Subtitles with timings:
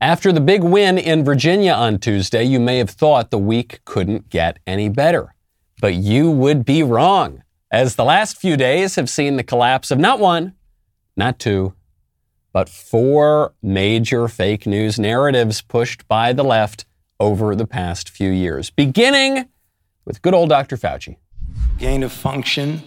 [0.00, 4.28] After the big win in Virginia on Tuesday, you may have thought the week couldn't
[4.28, 5.34] get any better.
[5.80, 9.98] But you would be wrong, as the last few days have seen the collapse of
[9.98, 10.52] not one,
[11.16, 11.72] not two,
[12.52, 16.84] but four major fake news narratives pushed by the left
[17.18, 19.48] over the past few years, beginning
[20.04, 20.76] with good old Dr.
[20.76, 21.16] Fauci.
[21.78, 22.82] Gain of function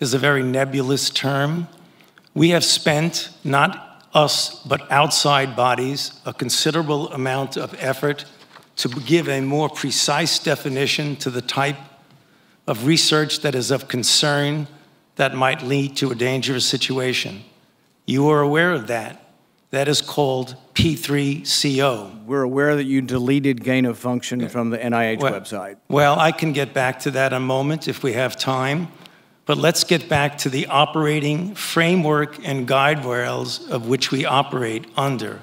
[0.00, 1.68] is a very nebulous term.
[2.32, 8.24] We have spent, not us, but outside bodies, a considerable amount of effort
[8.76, 11.76] to give a more precise definition to the type
[12.66, 14.66] of research that is of concern
[15.16, 17.44] that might lead to a dangerous situation.
[18.06, 19.20] You are aware of that.
[19.70, 22.24] That is called P3CO.
[22.24, 25.76] We're aware that you deleted gain of function from the NIH Well- website.
[25.88, 28.88] Well, I can get back to that in a moment if we have time.
[29.46, 34.86] But let's get back to the operating framework and guide rails of which we operate
[34.96, 35.40] under.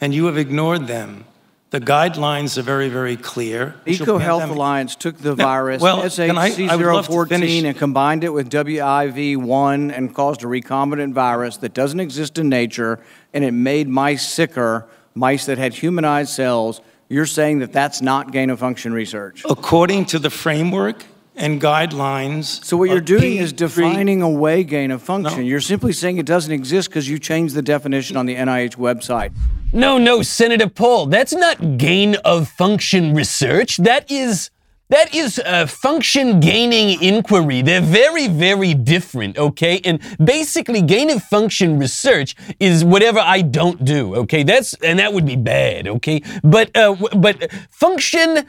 [0.00, 1.24] And you have ignored them.
[1.70, 3.74] The guidelines are very, very clear.
[3.86, 8.24] EcoHealth Alliance took the virus well, can I- I would love to SHC014 and combined
[8.24, 13.00] it with WIV1 and caused a recombinant virus that doesn't exist in nature,
[13.34, 16.80] and it made mice sicker, mice that had humanized cells.
[17.08, 19.42] You're saying that that's not gain of function research.
[19.48, 21.04] According to the framework
[21.36, 22.64] and guidelines.
[22.64, 25.40] So what you're doing is P3 defining away gain of function.
[25.40, 25.44] No.
[25.44, 29.32] You're simply saying it doesn't exist because you changed the definition on the NIH website.
[29.72, 33.76] No, no, Senator Paul, that's not gain of function research.
[33.78, 34.50] That is
[34.88, 37.62] that is uh, function gaining inquiry.
[37.62, 39.80] They're very, very different, okay?
[39.84, 44.42] And basically, gain of function research is whatever I don't do, okay?
[44.42, 46.22] That's and that would be bad, okay?
[46.44, 48.44] But uh, but function uh,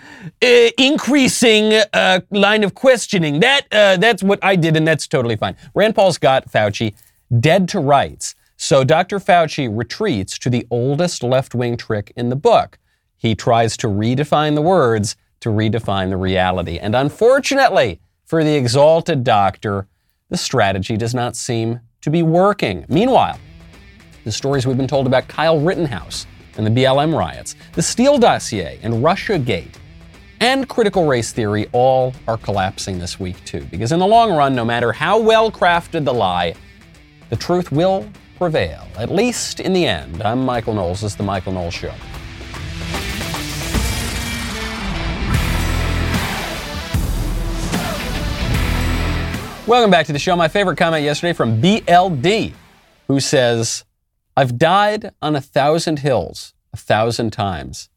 [0.78, 5.56] increasing uh, line of questioning that uh, that's what I did, and that's totally fine.
[5.74, 6.94] Rand Paul's got Fauci
[7.40, 8.36] dead to rights.
[8.58, 9.20] So Dr.
[9.20, 12.80] Fauci retreats to the oldest left wing trick in the book.
[13.16, 16.78] He tries to redefine the words to redefine the reality.
[16.80, 19.88] And unfortunately for the exalted doctor,
[20.30, 22.86] the strategy does not seem to be working.
[22.90, 23.40] Meanwhile,
[24.24, 26.28] the stories we've been told about Kyle Rittenhouse
[26.58, 29.80] and the BLM riots, the Steele dossier and Russia Gate,
[30.40, 33.66] and critical race theory all are collapsing this week too.
[33.72, 36.54] Because in the long run, no matter how well crafted the lie,
[37.30, 40.22] the truth will prevail, at least in the end.
[40.22, 41.02] I'm Michael Knowles.
[41.02, 41.94] This is The Michael Knowles Show.
[49.68, 50.34] Welcome back to the show.
[50.38, 52.54] My favorite comment yesterday from BLD,
[53.10, 53.84] who says,
[54.38, 57.90] I've died on a thousand hills a thousand times,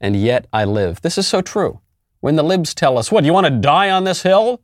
[0.00, 1.02] and yet I live.
[1.02, 1.80] This is so true.
[2.20, 4.62] When the libs tell us, what, you want to die on this hill?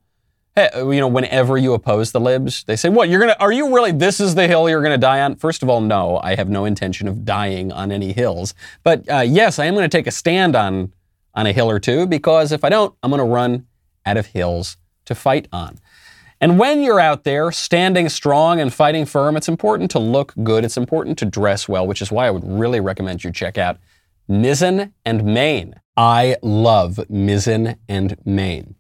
[0.55, 3.11] Hey, you know, whenever you oppose the libs, they say, "What?
[3.11, 3.37] You're gonna?
[3.39, 3.93] Are you really?
[3.93, 6.65] This is the hill you're gonna die on?" First of all, no, I have no
[6.65, 8.55] intention of dying on any hills.
[8.83, 10.95] But uh, yes, I am gonna take a stand on
[11.35, 13.67] on a hill or two because if I don't, I'm gonna run
[14.07, 15.79] out of hills to fight on.
[16.43, 20.65] And when you're out there standing strong and fighting firm, it's important to look good.
[20.65, 23.79] It's important to dress well, which is why I would really recommend you check out
[24.29, 25.77] Mizzen and Main.
[25.97, 28.75] I love Mizzen and Main.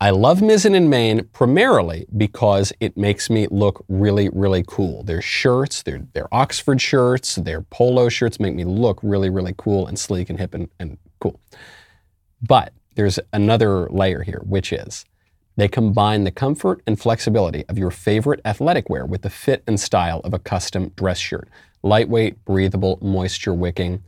[0.00, 5.02] I love Mizzen and Main primarily because it makes me look really, really cool.
[5.02, 9.88] Their shirts, their, their Oxford shirts, their polo shirts make me look really, really cool
[9.88, 11.40] and sleek and hip and, and cool.
[12.40, 15.04] But there's another layer here, which is
[15.56, 19.78] they combine the comfort and flexibility of your favorite athletic wear with the fit and
[19.78, 21.48] style of a custom dress shirt.
[21.82, 24.02] Lightweight, breathable, moisture wicking.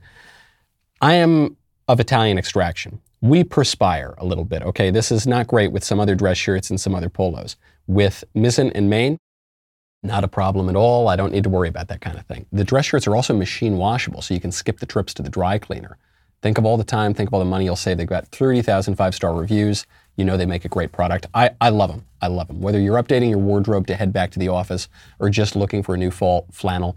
[1.00, 1.56] I am
[1.88, 3.00] of Italian extraction.
[3.20, 4.90] We perspire a little bit, okay?
[4.90, 7.56] This is not great with some other dress shirts and some other polos.
[7.86, 9.18] With Mizzen and Main,
[10.02, 11.08] not a problem at all.
[11.08, 12.46] I don't need to worry about that kind of thing.
[12.52, 15.30] The dress shirts are also machine washable, so you can skip the trips to the
[15.30, 15.96] dry cleaner.
[16.42, 17.96] Think of all the time, think of all the money you'll save.
[17.96, 19.86] They've got 30,000 five star reviews.
[20.16, 21.26] You know they make a great product.
[21.34, 22.06] I, I love them.
[22.20, 22.60] I love them.
[22.60, 24.88] Whether you're updating your wardrobe to head back to the office
[25.18, 26.96] or just looking for a new fall flannel,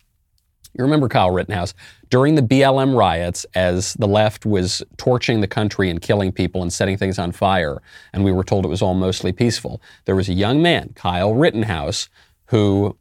[0.73, 1.73] You remember Kyle Rittenhouse
[2.09, 6.71] during the BLM riots as the left was torching the country and killing people and
[6.71, 7.81] setting things on fire,
[8.13, 9.81] and we were told it was all mostly peaceful.
[10.05, 12.09] There was a young man, Kyle Rittenhouse,
[12.47, 12.97] who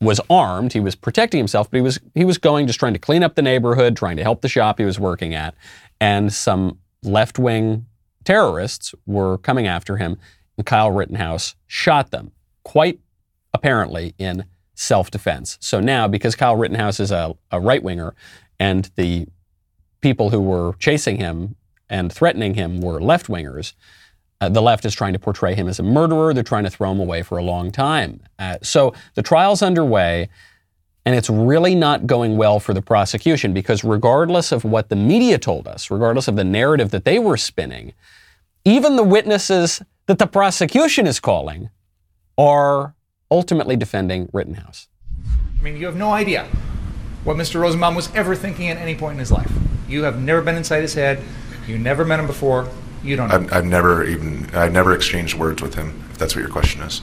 [0.00, 0.72] was armed.
[0.72, 3.34] He was protecting himself, but he was he was going just trying to clean up
[3.34, 5.54] the neighborhood, trying to help the shop he was working at,
[6.00, 7.86] and some left-wing
[8.24, 10.18] terrorists were coming after him,
[10.56, 12.32] and Kyle Rittenhouse shot them,
[12.64, 13.00] quite
[13.52, 14.44] apparently in
[14.80, 15.58] self defense.
[15.60, 18.14] So now, because Kyle Rittenhouse is a, a right winger
[18.58, 19.26] and the
[20.00, 21.54] people who were chasing him
[21.90, 23.74] and threatening him were left wingers,
[24.40, 26.32] uh, the left is trying to portray him as a murderer.
[26.32, 28.22] They're trying to throw him away for a long time.
[28.38, 30.30] Uh, so the trial's underway,
[31.04, 35.36] and it's really not going well for the prosecution because, regardless of what the media
[35.36, 37.92] told us, regardless of the narrative that they were spinning,
[38.64, 41.68] even the witnesses that the prosecution is calling
[42.38, 42.94] are
[43.30, 44.88] ultimately defending Rittenhouse.
[45.58, 46.48] I mean, you have no idea
[47.24, 47.60] what Mr.
[47.60, 49.50] Rosenbaum was ever thinking at any point in his life.
[49.88, 51.22] You have never been inside his head.
[51.66, 52.68] You never met him before.
[53.02, 53.30] You don't.
[53.30, 56.82] I've, I've never even, I've never exchanged words with him, if that's what your question
[56.82, 57.02] is.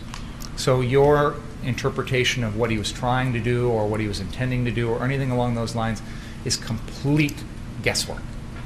[0.55, 4.65] So your interpretation of what he was trying to do or what he was intending
[4.65, 6.01] to do or anything along those lines
[6.45, 7.43] is complete
[7.83, 8.21] guesswork,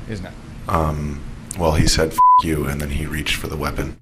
[0.09, 0.33] isn't it?
[0.67, 1.21] Um,
[1.57, 4.00] well, he said, F you, and then he reached for the weapon.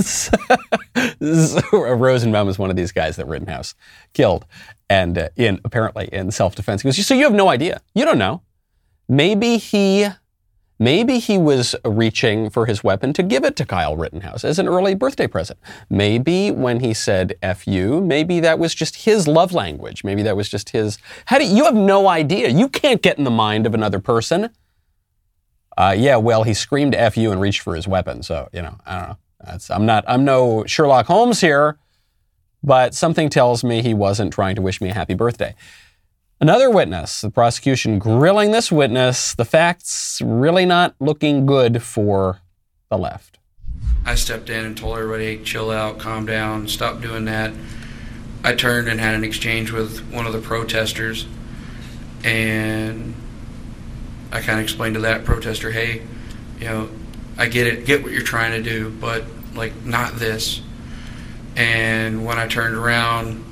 [1.20, 3.74] Rosenbaum is one of these guys that Rittenhouse
[4.12, 4.46] killed,
[4.88, 6.82] and uh, in apparently in self-defense.
[6.82, 7.80] He goes, "So you have no idea.
[7.94, 8.42] You don't know.
[9.08, 10.06] Maybe he,
[10.78, 14.68] maybe he was reaching for his weapon to give it to Kyle Rittenhouse as an
[14.68, 15.58] early birthday present.
[15.88, 20.04] Maybe when he said "f you," maybe that was just his love language.
[20.04, 20.98] Maybe that was just his.
[21.26, 22.48] How do you have no idea?
[22.48, 24.50] You can't get in the mind of another person."
[25.78, 28.22] Uh, yeah, well, he screamed "f you" and reached for his weapon.
[28.22, 29.16] So you know, I don't know.
[29.44, 31.78] That's, I'm not, I'm no Sherlock Holmes here,
[32.62, 35.54] but something tells me he wasn't trying to wish me a happy birthday.
[36.40, 42.40] Another witness, the prosecution grilling this witness, the facts really not looking good for
[42.88, 43.38] the left.
[44.04, 47.52] I stepped in and told everybody, chill out, calm down, stop doing that.
[48.42, 51.26] I turned and had an exchange with one of the protesters,
[52.24, 53.14] and
[54.32, 56.02] I kind of explained to that protester, hey,
[56.58, 56.88] you know,
[57.38, 59.24] I get it, get what you're trying to do, but
[59.54, 60.60] like not this.
[61.56, 63.44] And when I turned around,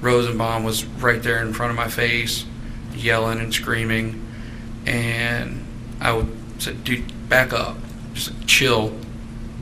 [0.00, 2.44] Rosenbaum was right there in front of my face,
[2.94, 4.26] yelling and screaming.
[4.86, 5.66] And
[6.00, 6.28] I would
[6.58, 7.76] say, dude, back up,
[8.14, 8.96] just chill.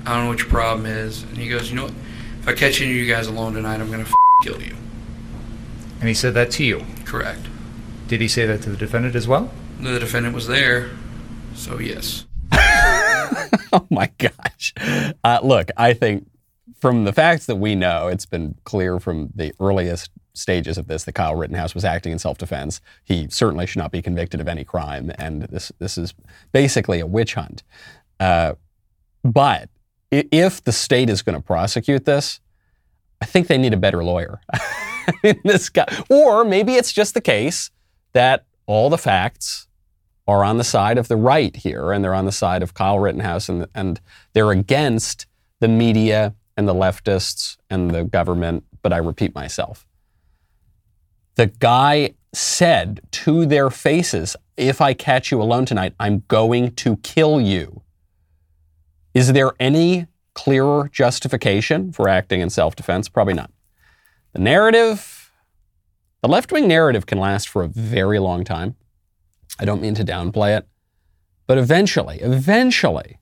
[0.07, 1.23] I don't know what your problem is.
[1.23, 1.95] And he goes, you know what?
[2.41, 4.07] If I catch any of you guys alone tonight, I'm gonna
[4.43, 4.77] kill you.
[6.01, 6.85] And he said that to you.
[7.07, 7.41] Correct.
[8.09, 9.51] Did he say that to the defendant as well?
[9.81, 10.91] The defendant was there,
[11.55, 12.24] so yes.
[13.73, 14.75] oh my gosh.
[15.23, 16.29] Uh, look, I think
[16.79, 21.05] from the facts that we know, it's been clear from the earliest stages of this
[21.05, 22.81] that Kyle Rittenhouse was acting in self-defense.
[23.05, 26.15] He certainly should not be convicted of any crime, and this this is
[26.53, 27.63] basically a witch hunt.
[28.19, 28.55] Uh,
[29.23, 29.69] but
[30.11, 32.41] if the state is going to prosecute this,
[33.21, 34.41] I think they need a better lawyer.
[35.45, 37.71] this guy, or maybe it's just the case
[38.13, 39.67] that all the facts
[40.27, 42.99] are on the side of the right here, and they're on the side of Kyle
[42.99, 44.01] Rittenhouse, and, and
[44.33, 45.27] they're against
[45.61, 48.65] the media and the leftists and the government.
[48.83, 49.87] But I repeat myself.
[51.37, 56.97] The guy said to their faces, If I catch you alone tonight, I'm going to
[56.99, 57.83] kill you.
[59.15, 63.09] Is there any clearer justification for acting in self defense?
[63.09, 63.51] Probably not.
[64.33, 65.33] The narrative,
[66.23, 68.77] the left wing narrative can last for a very long time.
[69.59, 70.67] I don't mean to downplay it,
[71.47, 73.19] but eventually, eventually,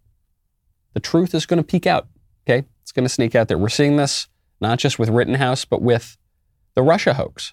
[0.95, 2.09] the truth is going to peek out.
[2.47, 3.59] Okay, it's going to sneak out there.
[3.59, 4.29] We're seeing this
[4.61, 6.17] not just with Rittenhouse, but with
[6.75, 7.53] the Russia hoax.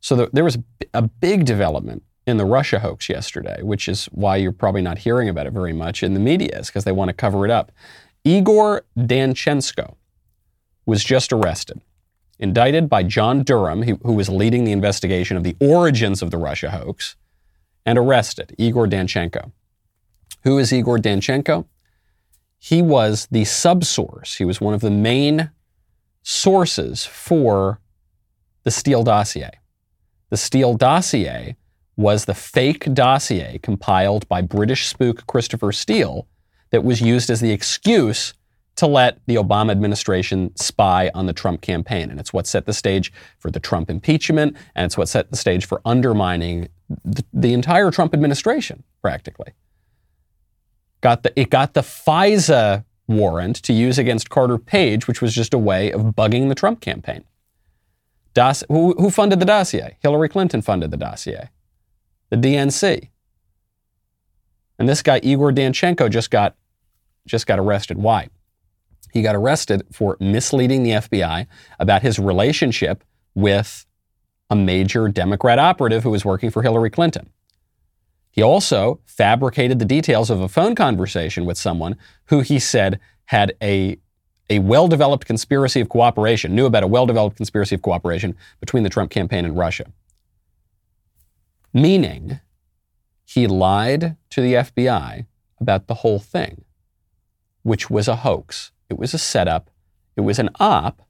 [0.00, 0.58] So the, there was
[0.94, 5.28] a big development in the Russia hoax yesterday, which is why you're probably not hearing
[5.28, 7.72] about it very much in the media, is because they want to cover it up.
[8.24, 9.96] Igor Danchenko
[10.86, 11.80] was just arrested,
[12.38, 16.38] indicted by John Durham, who, who was leading the investigation of the origins of the
[16.38, 17.16] Russia hoax
[17.84, 19.52] and arrested Igor Danchenko.
[20.44, 21.66] Who is Igor Danchenko?
[22.58, 24.36] He was the subsource.
[24.36, 25.50] He was one of the main
[26.22, 27.80] sources for
[28.64, 29.50] the Steele dossier.
[30.28, 31.56] The Steele dossier
[31.96, 36.26] was the fake dossier compiled by British spook Christopher Steele
[36.70, 38.34] that was used as the excuse
[38.80, 42.10] to let the Obama administration spy on the Trump campaign.
[42.10, 45.36] And it's what set the stage for the Trump impeachment, and it's what set the
[45.36, 46.68] stage for undermining
[47.04, 49.52] the, the entire Trump administration, practically.
[51.02, 55.52] Got the, it got the FISA warrant to use against Carter Page, which was just
[55.52, 57.24] a way of bugging the Trump campaign.
[58.32, 59.98] Doss- who, who funded the dossier?
[60.00, 61.50] Hillary Clinton funded the dossier.
[62.30, 63.10] The DNC.
[64.78, 66.56] And this guy, Igor Danchenko, just got,
[67.26, 67.98] just got arrested.
[67.98, 68.30] Why?
[69.12, 71.46] He got arrested for misleading the FBI
[71.78, 73.86] about his relationship with
[74.48, 77.30] a major Democrat operative who was working for Hillary Clinton.
[78.30, 83.54] He also fabricated the details of a phone conversation with someone who he said had
[83.62, 83.98] a,
[84.48, 88.82] a well developed conspiracy of cooperation, knew about a well developed conspiracy of cooperation between
[88.82, 89.86] the Trump campaign and Russia.
[91.72, 92.40] Meaning,
[93.24, 95.26] he lied to the FBI
[95.60, 96.64] about the whole thing,
[97.62, 98.72] which was a hoax.
[98.90, 99.70] It was a setup,
[100.16, 101.00] it was an op,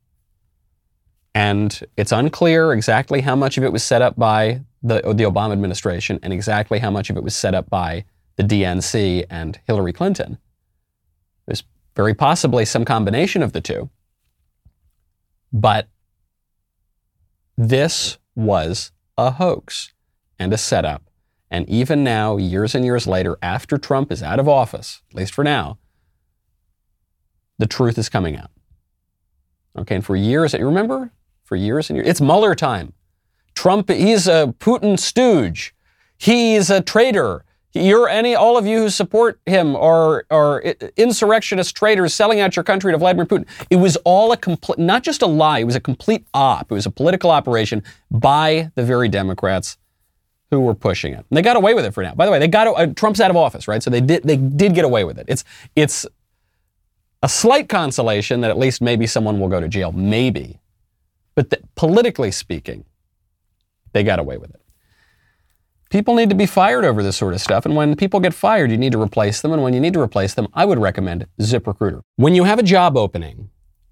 [1.35, 5.53] and it's unclear exactly how much of it was set up by the, the Obama
[5.53, 8.05] administration and exactly how much of it was set up by
[8.37, 10.39] the DNC and Hillary Clinton.
[11.47, 11.63] There's
[11.95, 13.91] very possibly some combination of the two.
[15.53, 15.89] But
[17.57, 19.93] this was a hoax
[20.39, 21.03] and a setup.
[21.51, 25.35] And even now, years and years later, after Trump is out of office, at least
[25.35, 25.79] for now,
[27.61, 28.51] the truth is coming out.
[29.79, 31.13] Okay, and for years, you remember?
[31.45, 32.93] For years and years, it's Mueller time.
[33.55, 35.75] Trump, he's a Putin stooge.
[36.17, 37.45] He's a traitor.
[37.73, 40.61] You're any, all of you who support him are, are
[40.97, 43.47] insurrectionist traitors selling out your country to Vladimir Putin.
[43.69, 46.71] It was all a complete, not just a lie, it was a complete op.
[46.71, 49.77] It was a political operation by the very Democrats
[50.51, 51.25] who were pushing it.
[51.31, 52.15] And they got away with it for now.
[52.15, 53.83] By the way, they got, uh, Trump's out of office, right?
[53.83, 55.27] So they did, they did get away with it.
[55.29, 55.45] It's,
[55.77, 56.07] it's
[57.23, 60.61] a slight consolation that at least maybe someone will go to jail, maybe.
[61.35, 62.85] But the, politically speaking,
[63.93, 64.61] they got away with it.
[65.91, 67.67] People need to be fired over this sort of stuff.
[67.67, 69.53] And when people get fired, you need to replace them.
[69.53, 72.03] And when you need to replace them, I would recommend ZipRecruiter.
[72.17, 73.51] When you have a job opening,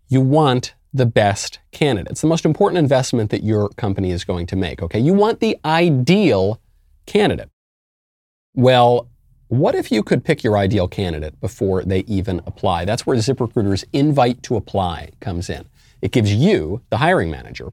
[0.09, 4.57] you want the best candidates, the most important investment that your company is going to
[4.57, 4.81] make.
[4.81, 5.01] Okay.
[5.01, 6.61] You want the ideal
[7.07, 7.51] candidate.
[8.55, 9.09] Well,
[9.49, 12.85] what if you could pick your ideal candidate before they even apply?
[12.85, 15.67] That's where ZipRecruiter's invite to apply comes in.
[16.03, 17.71] It gives you, the hiring manager,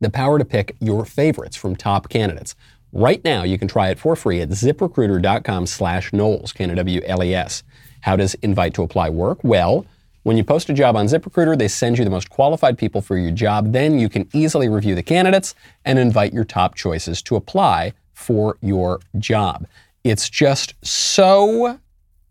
[0.00, 2.56] the power to pick your favorites from top candidates.
[2.92, 7.62] Right now, you can try it for free at ziprecruiter.com slash Knowles, K-N-O-W-L-E-S.
[8.00, 9.38] How does invite to apply work?
[9.44, 9.86] Well,
[10.24, 13.16] when you post a job on ZipRecruiter, they send you the most qualified people for
[13.16, 13.72] your job.
[13.72, 15.54] Then you can easily review the candidates
[15.84, 19.66] and invite your top choices to apply for your job.
[20.04, 21.78] It's just so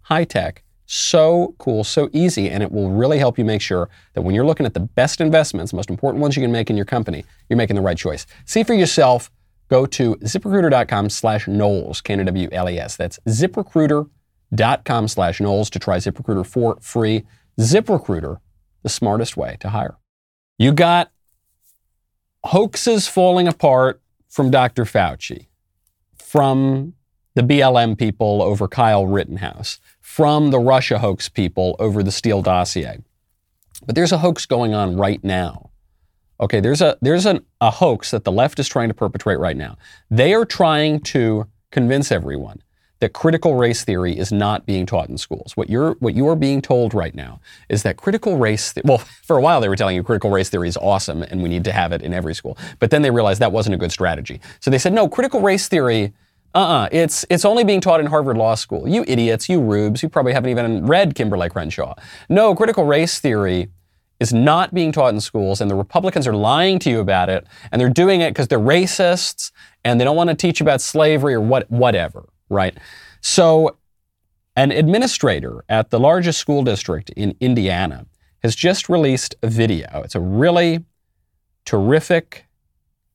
[0.02, 4.22] high tech, so cool, so easy, and it will really help you make sure that
[4.24, 6.76] when you're looking at the best investments, the most important ones you can make in
[6.76, 8.26] your company, you're making the right choice.
[8.46, 9.30] See for yourself.
[9.70, 12.96] Go to ziprecruiter.com slash Knowles, K-N-O-W-L-E-S.
[12.96, 17.24] That's ziprecruiter.com slash Knowles to try ZipRecruiter for free.
[17.60, 18.40] ZipRecruiter,
[18.82, 19.98] the smartest way to hire.
[20.58, 21.12] You got
[22.46, 24.86] hoaxes falling apart from Dr.
[24.86, 25.48] Fauci,
[26.18, 26.96] from
[27.36, 33.00] the BLM people over Kyle Rittenhouse, from the Russia hoax people over the Steele dossier.
[33.86, 35.70] But there's a hoax going on right now.
[36.42, 39.58] Okay, there's a there's an, a hoax that the left is trying to perpetrate right
[39.58, 39.78] now.
[40.10, 42.62] They are trying to convince everyone
[43.00, 45.56] that critical race theory is not being taught in schools.
[45.56, 48.98] What you're what you are being told right now is that critical race th- well,
[49.24, 51.64] for a while they were telling you critical race theory is awesome and we need
[51.66, 52.58] to have it in every school.
[52.80, 54.42] But then they realized that wasn't a good strategy.
[54.60, 56.14] So they said, "No, critical race theory
[56.56, 56.90] uh-uh.
[56.92, 58.88] It's it's only being taught in Harvard Law School.
[58.88, 61.94] You idiots, you rubes, you probably haven't even read Kimberlé Crenshaw.
[62.28, 63.70] No, critical race theory
[64.20, 67.46] is not being taught in schools, and the Republicans are lying to you about it,
[67.72, 69.52] and they're doing it because they're racists
[69.86, 72.78] and they don't want to teach about slavery or what whatever, right?
[73.22, 73.78] So
[74.56, 78.08] an administrator at the largest school district in Indiana
[78.44, 80.02] has just released a video.
[80.04, 80.84] It's a really
[81.66, 82.46] terrific,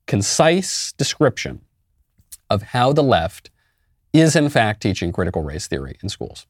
[0.06, 1.63] concise description
[2.54, 3.50] of how the left
[4.12, 6.46] is in fact teaching critical race theory in schools.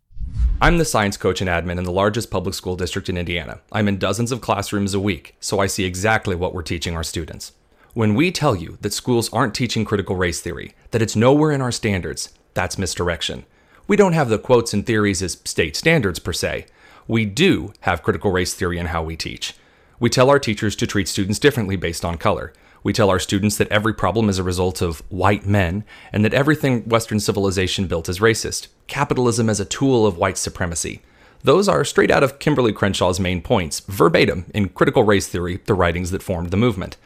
[0.61, 3.61] I'm the science coach and admin in the largest public school district in Indiana.
[3.73, 7.02] I'm in dozens of classrooms a week, so I see exactly what we're teaching our
[7.02, 7.52] students.
[7.94, 11.61] When we tell you that schools aren't teaching critical race theory, that it's nowhere in
[11.61, 13.44] our standards, that's misdirection.
[13.87, 16.66] We don't have the quotes and theories as state standards per se.
[17.08, 19.54] We do have critical race theory in how we teach.
[20.00, 22.52] We tell our teachers to treat students differently based on color.
[22.84, 26.34] We tell our students that every problem is a result of white men, and that
[26.34, 28.68] everything Western civilization built is racist.
[28.86, 31.00] Capitalism as a tool of white supremacy.
[31.42, 35.72] Those are straight out of Kimberlé Crenshaw's main points, verbatim in Critical Race Theory, the
[35.72, 36.98] writings that formed the movement.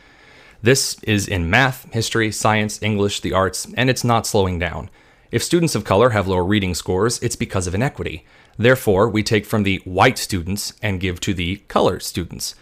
[0.63, 4.91] This is in math, history, science, English, the arts, and it's not slowing down.
[5.31, 8.27] If students of color have lower reading scores, it's because of inequity.
[8.57, 12.57] Therefore, we take from the white students and give to the color students.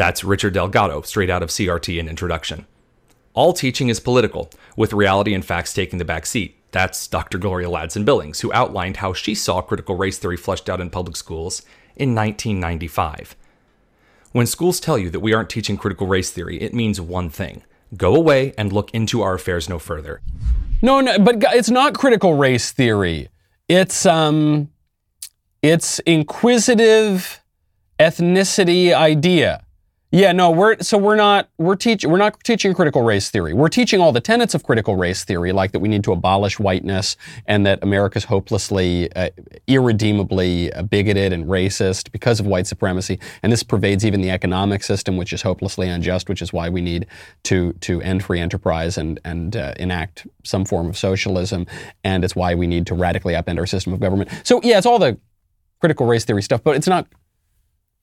[0.00, 2.64] That's Richard Delgado, straight out of CRT and Introduction.
[3.34, 6.56] All teaching is political, with reality and facts taking the back seat.
[6.70, 7.36] That's Dr.
[7.36, 11.16] Gloria Ladson Billings, who outlined how she saw critical race theory fleshed out in public
[11.16, 11.60] schools
[11.96, 13.36] in 1995.
[14.32, 17.62] When schools tell you that we aren't teaching critical race theory, it means one thing
[17.94, 20.22] go away and look into our affairs no further.
[20.80, 23.28] No, no, but it's not critical race theory.
[23.68, 24.70] It's um,
[25.60, 27.42] it's inquisitive
[27.98, 29.62] ethnicity idea.
[30.12, 33.52] Yeah, no, we're so we're not we're teaching we're not teaching critical race theory.
[33.54, 36.58] We're teaching all the tenets of critical race theory, like that we need to abolish
[36.58, 39.30] whiteness and that America's hopelessly, uh,
[39.68, 44.82] irredeemably uh, bigoted and racist because of white supremacy, and this pervades even the economic
[44.82, 47.06] system, which is hopelessly unjust, which is why we need
[47.44, 51.68] to to end free enterprise and and uh, enact some form of socialism,
[52.02, 54.28] and it's why we need to radically upend our system of government.
[54.42, 55.20] So yeah, it's all the
[55.78, 57.06] critical race theory stuff, but it's not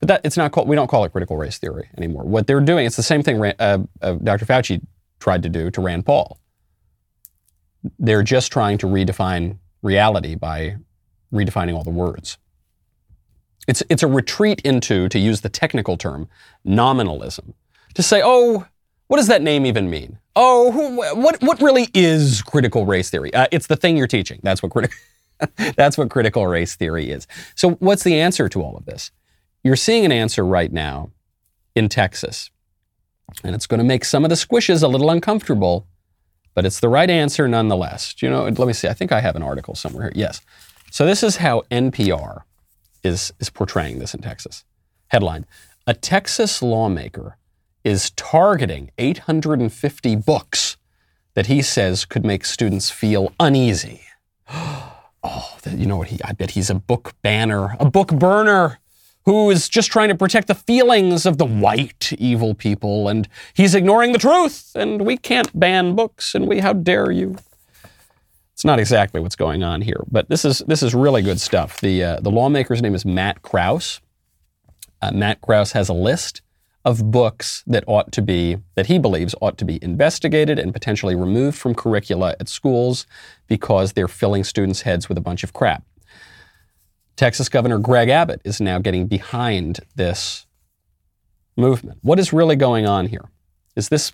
[0.00, 0.68] but that it's not called.
[0.68, 2.24] We don't call it critical race theory anymore.
[2.24, 4.46] What they're doing, it's the same thing uh, uh, Dr.
[4.46, 4.80] Fauci
[5.20, 6.38] tried to do to Rand Paul.
[7.98, 10.76] They're just trying to redefine reality by
[11.32, 12.38] redefining all the words.
[13.66, 16.28] It's it's a retreat into, to use the technical term,
[16.64, 17.54] nominalism.
[17.94, 18.66] To say, oh,
[19.08, 20.18] what does that name even mean?
[20.36, 23.34] Oh, who, what what really is critical race theory?
[23.34, 24.40] Uh, it's the thing you're teaching.
[24.42, 24.96] That's what critical.
[25.76, 27.26] That's what critical race theory is.
[27.54, 29.10] So, what's the answer to all of this?
[29.62, 31.10] You're seeing an answer right now
[31.74, 32.50] in Texas.
[33.44, 35.86] And it's going to make some of the squishes a little uncomfortable,
[36.54, 38.14] but it's the right answer nonetheless.
[38.14, 38.88] Do you know, let me see.
[38.88, 40.12] I think I have an article somewhere here.
[40.14, 40.40] Yes.
[40.90, 42.42] So this is how NPR
[43.02, 44.64] is, is portraying this in Texas.
[45.08, 45.46] Headline
[45.86, 47.36] A Texas lawmaker
[47.84, 50.76] is targeting 850 books
[51.34, 54.02] that he says could make students feel uneasy.
[55.24, 56.08] Oh, you know what?
[56.08, 58.78] He, I bet he's a book banner, a book burner
[59.28, 63.74] who is just trying to protect the feelings of the white evil people, and he's
[63.74, 67.36] ignoring the truth, and we can't ban books, and we, how dare you?
[68.54, 71.78] It's not exactly what's going on here, but this is this is really good stuff.
[71.82, 74.00] The uh, the lawmaker's name is Matt Krause.
[75.02, 76.40] Uh, Matt Krause has a list
[76.86, 81.14] of books that ought to be that he believes ought to be investigated and potentially
[81.14, 83.06] removed from curricula at schools
[83.46, 85.84] because they're filling students' heads with a bunch of crap.
[87.18, 90.46] Texas Governor Greg Abbott is now getting behind this
[91.56, 91.98] movement.
[92.02, 93.28] What is really going on here?
[93.74, 94.12] Is this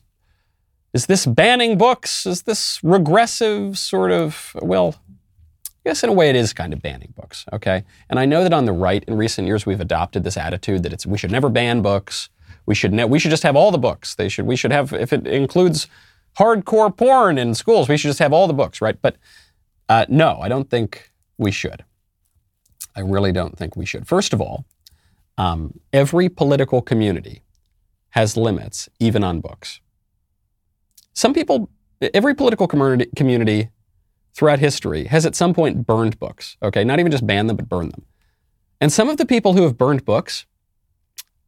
[0.94, 2.24] is this banning books?
[2.24, 4.94] Is this regressive sort of well,
[5.84, 7.84] guess in a way it is kind of banning books, okay?
[8.08, 10.92] And I know that on the right in recent years we've adopted this attitude that
[10.94, 12.30] it's we should never ban books.
[12.64, 14.14] We should ne- we should just have all the books.
[14.14, 15.88] They should we should have if it includes
[16.38, 18.96] hardcore porn in schools, we should just have all the books, right?
[19.02, 19.16] But
[19.90, 21.84] uh, no, I don't think we should.
[22.96, 24.06] I really don't think we should.
[24.06, 24.64] First of all,
[25.36, 27.42] um, every political community
[28.10, 29.80] has limits, even on books.
[31.12, 31.70] Some people,
[32.12, 33.70] every political community, community
[34.34, 36.84] throughout history has at some point burned books, okay?
[36.84, 38.04] Not even just banned them, but burned them.
[38.80, 40.46] And some of the people who have burned books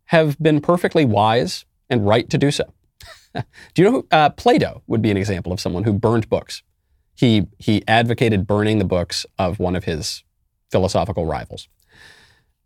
[0.06, 2.64] have been perfectly wise and right to do so.
[3.34, 3.42] do
[3.76, 4.06] you know who?
[4.10, 6.62] Uh, Plato would be an example of someone who burned books.
[7.14, 10.22] He, he advocated burning the books of one of his
[10.70, 11.68] philosophical rivals.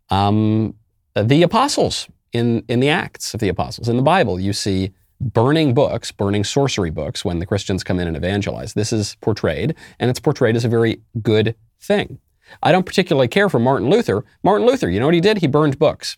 [0.09, 0.75] Um,
[1.15, 5.73] the apostles in, in the Acts of the Apostles, in the Bible, you see burning
[5.73, 8.73] books, burning sorcery books when the Christians come in and evangelize.
[8.73, 12.19] This is portrayed, and it's portrayed as a very good thing.
[12.63, 14.25] I don't particularly care for Martin Luther.
[14.43, 15.37] Martin Luther, you know what he did?
[15.37, 16.17] He burned books.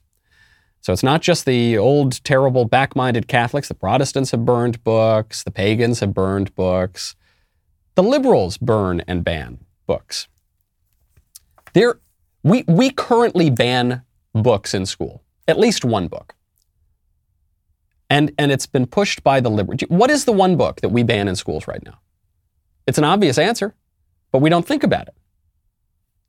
[0.81, 3.67] So it's not just the old, terrible, back minded Catholics.
[3.67, 7.15] The Protestants have burned books, the pagans have burned books.
[7.95, 10.27] The liberals burn and ban books.
[11.73, 11.99] There,
[12.43, 16.35] we, we currently ban books in school, at least one book.
[18.09, 19.77] And, and it's been pushed by the liberal.
[19.87, 21.99] What is the one book that we ban in schools right now?
[22.85, 23.73] It's an obvious answer,
[24.31, 25.15] but we don't think about it.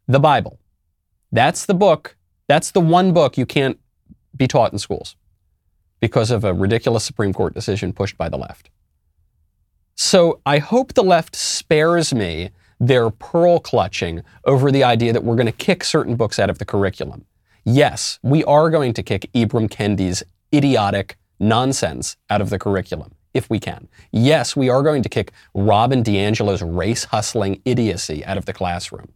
[0.06, 0.58] The Bible.
[1.32, 2.16] That's the book.
[2.46, 3.78] That's the one book you can't
[4.36, 5.16] be taught in schools
[6.00, 8.70] because of a ridiculous Supreme Court decision pushed by the left.
[9.94, 12.50] So I hope the left spares me
[12.86, 16.58] their pearl clutching over the idea that we're going to kick certain books out of
[16.58, 17.24] the curriculum.
[17.64, 23.12] Yes, we are going to kick Ibram Kendi's idiotic nonsense out of the curriculum.
[23.34, 23.88] if we can.
[24.12, 29.12] Yes, we are going to kick Robin DiAngelo's race hustling idiocy out of the classroom.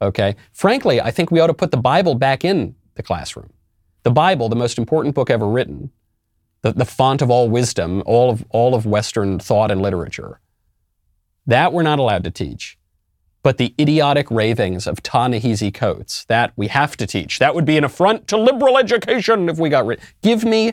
[0.00, 0.34] Okay?
[0.52, 3.50] Frankly, I think we ought to put the Bible back in the classroom.
[4.02, 5.90] The Bible, the most important book ever written,
[6.62, 10.40] the, the font of all wisdom, all of, all of Western thought and literature,
[11.46, 12.78] that we're not allowed to teach.
[13.44, 17.38] But the idiotic ravings of Ta-Nehisi Coates, that we have to teach.
[17.38, 20.00] That would be an affront to liberal education if we got rid.
[20.22, 20.72] Give me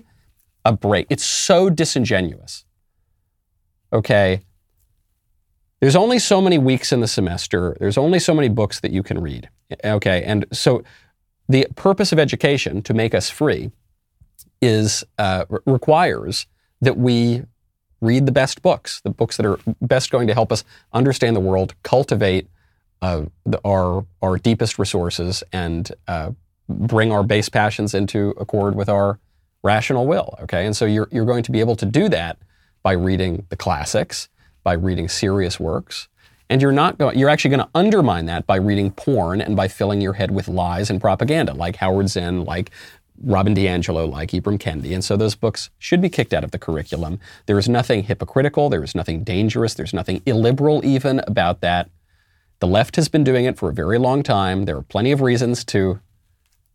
[0.64, 1.06] a break.
[1.10, 2.66] It's so disingenuous.
[3.92, 4.42] Okay.
[5.82, 7.76] There's only so many weeks in the semester.
[7.80, 9.50] There's only so many books that you can read.
[9.84, 10.24] Okay.
[10.24, 10.82] And so
[11.50, 13.72] the purpose of education to make us free
[14.62, 16.48] is uh, requires
[16.80, 17.44] that we
[18.00, 21.42] read the best books, the books that are best going to help us understand the
[21.42, 22.48] world, cultivate
[23.02, 26.32] uh, the, our our deepest resources, and uh,
[26.70, 29.20] bring our base passions into accord with our
[29.64, 30.38] rational will.
[30.42, 32.38] Okay, and so you're you're going to be able to do that
[32.84, 34.30] by reading the classics,
[34.64, 36.08] by reading serious works,
[36.50, 37.18] and you're not going.
[37.18, 40.48] You're actually going to undermine that by reading porn and by filling your head with
[40.48, 42.72] lies and propaganda, like Howard Zinn, like
[43.24, 44.94] Robin DiAngelo, like Ibram Kendi.
[44.94, 47.20] And so those books should be kicked out of the curriculum.
[47.46, 48.70] There is nothing hypocritical.
[48.70, 49.74] There is nothing dangerous.
[49.74, 51.90] There's nothing illiberal even about that.
[52.62, 54.66] The left has been doing it for a very long time.
[54.66, 56.00] There are plenty of reasons to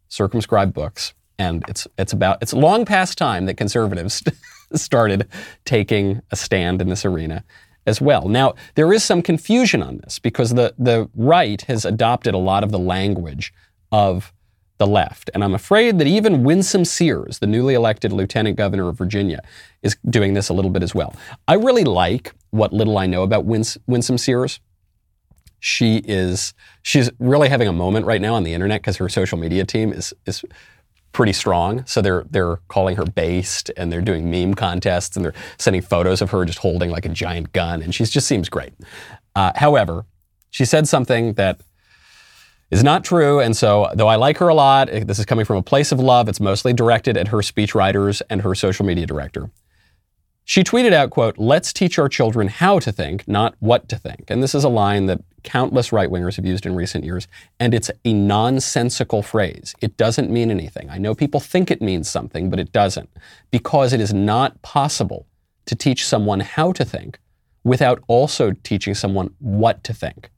[0.09, 1.15] circumscribe books.
[1.39, 4.21] And it's, it's about, it's long past time that conservatives
[4.75, 5.29] started
[5.65, 7.45] taking a stand in this arena
[7.87, 8.29] as well.
[8.29, 12.65] Now, there is some confusion on this because the, the right has adopted a lot
[12.65, 13.55] of the language
[13.93, 14.33] of
[14.79, 15.31] the left.
[15.35, 19.41] And I'm afraid that even Winsome Sears, the newly elected lieutenant governor of Virginia,
[19.83, 21.15] is doing this a little bit as well.
[21.47, 24.59] I really like what little I know about Wins- Winsome Sears.
[25.67, 29.37] She is she's really having a moment right now on the internet because her social
[29.37, 30.45] media team is is
[31.11, 31.85] pretty strong.
[31.87, 36.23] So they're they're calling her based and they're doing meme contests and they're sending photos
[36.23, 38.75] of her just holding like a giant gun and she just seems great.
[39.35, 40.07] Uh, however,
[40.51, 41.61] she said something that
[42.71, 43.41] is not true.
[43.41, 45.99] And so, though I like her a lot, this is coming from a place of
[45.99, 46.29] love.
[46.29, 49.51] It's mostly directed at her speechwriters and her social media director.
[50.49, 54.27] She tweeted out, quote, let's teach our children how to think, not what to think.
[54.29, 57.27] And this is a line that countless right wingers have used in recent years.
[57.59, 59.75] And it's a nonsensical phrase.
[59.81, 60.89] It doesn't mean anything.
[60.89, 63.11] I know people think it means something, but it doesn't.
[63.51, 65.27] Because it is not possible
[65.65, 67.19] to teach someone how to think
[67.65, 70.31] without also teaching someone what to think.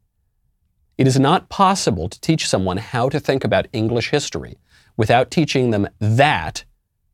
[0.97, 4.57] It is not possible to teach someone how to think about English history
[4.97, 6.64] without teaching them that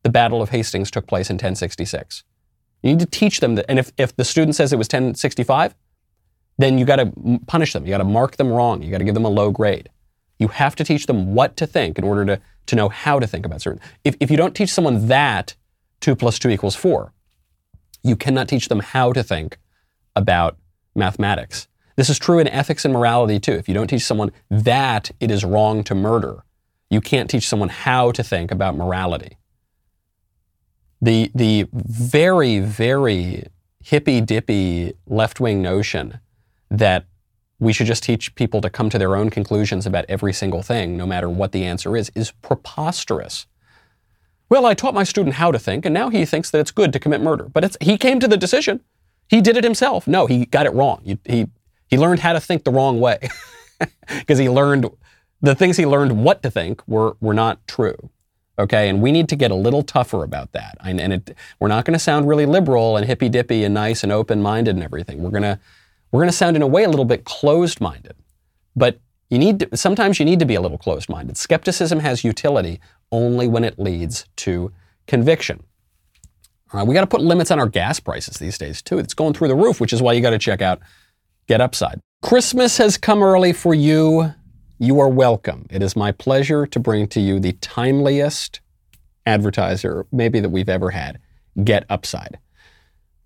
[0.04, 2.22] the Battle of Hastings took place in 1066.
[2.84, 5.74] You need to teach them that, and if, if the student says it was 1065,
[6.58, 7.86] then you got to punish them.
[7.86, 8.82] You got to mark them wrong.
[8.82, 9.88] You got to give them a low grade.
[10.38, 13.26] You have to teach them what to think in order to, to know how to
[13.26, 13.80] think about certain.
[14.04, 15.54] If, if you don't teach someone that
[16.00, 17.10] 2 plus 2 equals 4,
[18.02, 19.56] you cannot teach them how to think
[20.14, 20.58] about
[20.94, 21.66] mathematics.
[21.96, 23.52] This is true in ethics and morality too.
[23.52, 26.44] If you don't teach someone that it is wrong to murder,
[26.90, 29.38] you can't teach someone how to think about morality.
[31.04, 33.44] The, the very, very
[33.82, 36.20] hippy dippy left wing notion
[36.70, 37.04] that
[37.58, 40.96] we should just teach people to come to their own conclusions about every single thing,
[40.96, 43.46] no matter what the answer is, is preposterous.
[44.48, 46.92] Well, I taught my student how to think, and now he thinks that it's good
[46.94, 47.44] to commit murder.
[47.44, 48.80] But he came to the decision.
[49.28, 50.06] He did it himself.
[50.06, 51.02] No, he got it wrong.
[51.04, 51.48] He, he
[51.88, 53.28] he learned how to think the wrong way
[54.08, 54.88] because he learned
[55.42, 58.10] the things he learned what to think were, were not true.
[58.58, 60.76] Okay, and we need to get a little tougher about that.
[60.80, 64.04] And, and it, we're not going to sound really liberal and hippy dippy and nice
[64.04, 65.22] and open minded and everything.
[65.22, 65.58] We're going to
[66.12, 68.14] we're to sound in a way a little bit closed minded.
[68.76, 71.36] But you need to, sometimes you need to be a little closed minded.
[71.36, 72.78] Skepticism has utility
[73.10, 74.72] only when it leads to
[75.08, 75.64] conviction.
[76.72, 78.98] All right, we got to put limits on our gas prices these days too.
[78.98, 80.78] It's going through the roof, which is why you got to check out
[81.48, 81.98] Get Upside.
[82.22, 84.32] Christmas has come early for you.
[84.84, 85.64] You are welcome.
[85.70, 88.60] It is my pleasure to bring to you the timeliest
[89.24, 91.20] advertiser, maybe that we've ever had
[91.64, 92.38] Get Upside.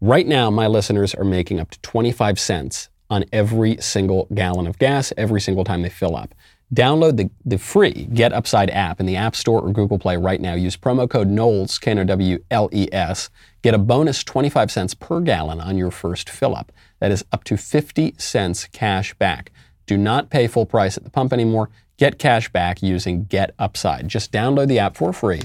[0.00, 4.78] Right now, my listeners are making up to 25 cents on every single gallon of
[4.78, 6.32] gas every single time they fill up.
[6.72, 10.40] Download the, the free Get Upside app in the App Store or Google Play right
[10.40, 10.54] now.
[10.54, 13.30] Use promo code Knowles, K N O W L E S.
[13.62, 16.70] Get a bonus 25 cents per gallon on your first fill up.
[17.00, 19.50] That is up to 50 cents cash back.
[19.88, 21.70] Do not pay full price at the pump anymore.
[21.96, 24.06] Get cash back using Get Upside.
[24.06, 25.40] Just download the app for free.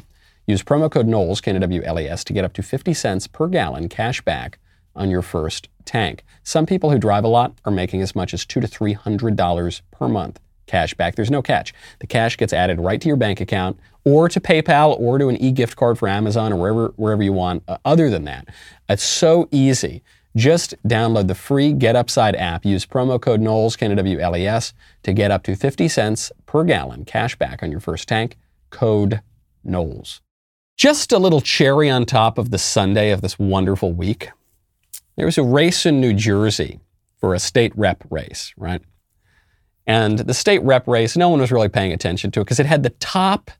[0.45, 4.59] Use promo code Knowles, K-N-O-W-L-E-S, to get up to 50 cents per gallon cash back
[4.97, 6.25] on your first tank.
[6.43, 9.37] Some people who drive a lot are making as much as two to three hundred
[9.37, 11.15] dollars per month cash back.
[11.15, 11.73] There's no catch.
[11.99, 15.37] The cash gets added right to your bank account or to PayPal or to an
[15.37, 17.63] e-gift card for Amazon or wherever, wherever you want.
[17.67, 18.49] Uh, other than that,
[18.89, 20.03] it's so easy.
[20.35, 22.65] Just download the free Get Upside app.
[22.65, 27.61] Use promo code Knowles, K-N-W-L-E-S, to get up to 50 cents per gallon cash back
[27.61, 28.37] on your first tank.
[28.71, 29.21] Code
[29.63, 30.21] Knowles.
[30.75, 34.31] Just a little cherry on top of the Sunday of this wonderful week.
[35.15, 36.79] There was a race in New Jersey
[37.17, 38.81] for a state rep race, right?
[39.85, 42.65] And the state rep race, no one was really paying attention to it because it
[42.65, 43.51] had the top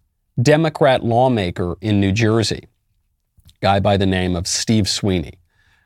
[0.41, 2.67] Democrat lawmaker in New Jersey,
[3.61, 5.33] guy by the name of Steve Sweeney.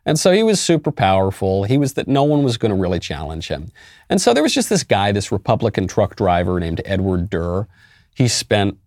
[0.07, 1.65] And so he was super powerful.
[1.65, 3.73] He was that no one was going to really challenge him.
[4.09, 7.67] And so there was just this guy, this Republican truck driver named Edward Durr.
[8.15, 8.77] He spent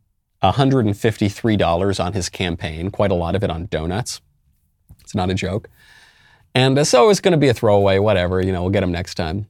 [0.42, 4.22] $153 on his campaign, quite a lot of it on donuts.
[5.02, 5.68] It's not a joke.
[6.54, 8.82] And uh, so it was going to be a throwaway, whatever, you know, we'll get
[8.82, 9.46] him next time.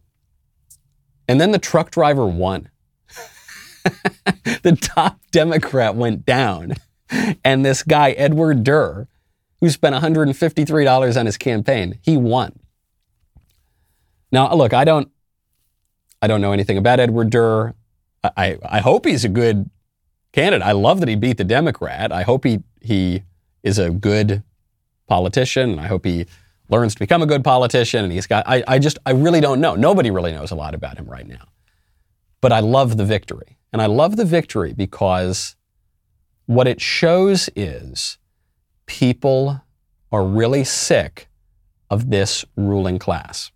[1.28, 2.68] And then the truck driver won.
[3.84, 6.74] the top Democrat went down.
[7.44, 9.06] And this guy, Edward Durr,
[9.60, 12.58] who spent $153 on his campaign, he won.
[14.32, 15.10] Now, look, I don't,
[16.22, 17.74] I don't know anything about Edward Durr.
[18.22, 19.70] I, I hope he's a good
[20.32, 20.66] candidate.
[20.66, 22.12] I love that he beat the Democrat.
[22.12, 23.22] I hope he, he
[23.62, 24.42] is a good
[25.06, 25.78] politician.
[25.78, 26.26] I hope he
[26.68, 28.04] learns to become a good politician.
[28.04, 29.74] And he's got, I, I just, I really don't know.
[29.74, 31.48] Nobody really knows a lot about him right now.
[32.40, 33.58] But I love the victory.
[33.72, 35.56] And I love the victory because
[36.46, 38.18] what it shows is
[38.90, 39.62] people
[40.10, 41.28] are really sick
[41.90, 43.52] of this ruling class.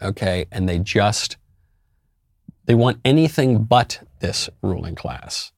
[0.00, 0.46] Okay.
[0.50, 1.36] And they just,
[2.64, 5.52] they want anything but this ruling class.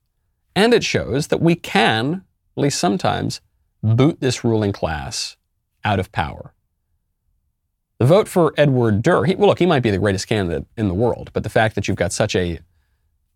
[0.56, 2.24] And it shows that we can,
[2.56, 3.40] at least sometimes,
[3.84, 5.36] boot this ruling class
[5.84, 6.52] out of power.
[7.98, 10.88] The vote for Edward Durr, he, well, look, he might be the greatest candidate in
[10.88, 12.58] the world, but the fact that you've got such a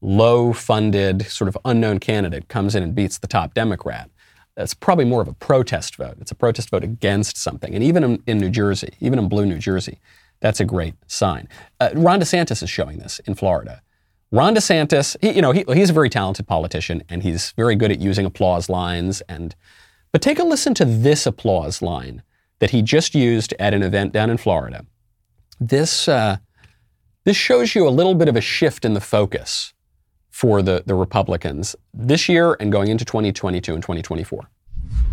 [0.01, 4.11] low funded, sort of unknown candidate comes in and beats the top Democrat,
[4.57, 6.17] that's probably more of a protest vote.
[6.21, 7.75] It's a protest vote against something.
[7.75, 9.99] And even in, in New Jersey, even in blue New Jersey,
[10.41, 11.49] that's a great sign.
[11.79, 13.83] Uh, Ron DeSantis is showing this in Florida.
[14.33, 17.91] Ron DeSantis, he, you know, he, he's a very talented politician and he's very good
[17.91, 19.21] at using applause lines.
[19.23, 19.55] And
[20.13, 22.23] but take a listen to this applause line
[22.59, 24.87] that he just used at an event down in Florida.
[25.59, 26.39] This uh,
[27.25, 29.73] this shows you a little bit of a shift in the focus
[30.31, 34.49] for the, the Republicans this year and going into 2022 and 2024.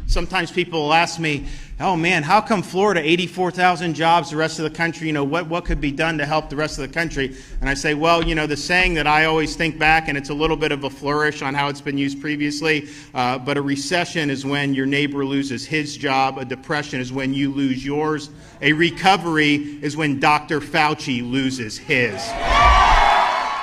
[0.08, 1.46] Sometimes people ask me,
[1.82, 5.48] oh man, how come Florida, 84,000 jobs, the rest of the country, you know, what,
[5.50, 7.36] what could be done to help the rest of the country?
[7.60, 10.30] And I say, well, you know, the saying that I always think back, and it's
[10.30, 13.62] a little bit of a flourish on how it's been used previously, uh, but a
[13.62, 18.30] recession is when your neighbor loses his job, a depression is when you lose yours,
[18.62, 20.62] a recovery is when Dr.
[20.62, 22.16] Fauci loses his.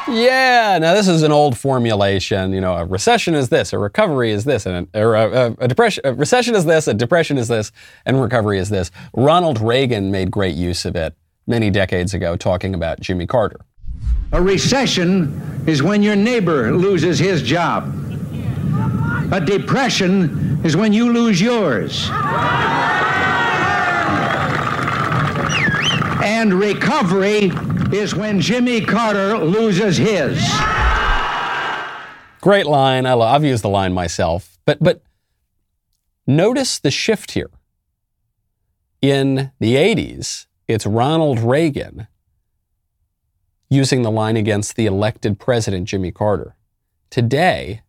[0.06, 2.52] Yeah, now this is an old formulation.
[2.52, 5.68] You know, a recession is this, a recovery is this, and a, or a, a,
[5.68, 6.02] depression.
[6.04, 7.72] A recession is this, a depression is this,
[8.04, 8.90] and recovery is this.
[9.14, 13.60] Ronald Reagan made great use of it many decades ago, talking about Jimmy Carter.
[14.32, 17.92] A recession is when your neighbor loses his job.
[19.32, 22.10] A depression is when you lose yours.
[26.22, 27.50] And recovery
[27.94, 30.38] is when Jimmy Carter loses his.
[32.40, 33.06] Great line.
[33.06, 34.58] I love, I've used the line myself.
[34.66, 35.02] But, but
[36.26, 37.50] notice the shift here.
[39.00, 42.08] In the 80s, it's Ronald Reagan
[43.70, 46.56] using the line against the elected president, Jimmy Carter.
[47.10, 47.82] Today,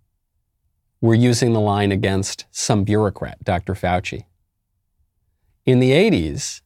[1.02, 3.74] we're using the line against some bureaucrat, Dr.
[3.74, 4.26] Fauci.
[5.66, 6.62] In the 80s,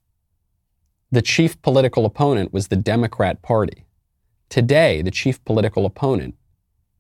[1.12, 3.86] the chief political opponent was the Democrat Party.
[4.50, 6.36] Today, the chief political opponent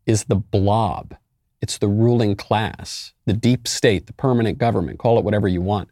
[0.05, 1.15] is the blob.
[1.61, 5.89] It's the ruling class, the deep state, the permanent government, call it whatever you want.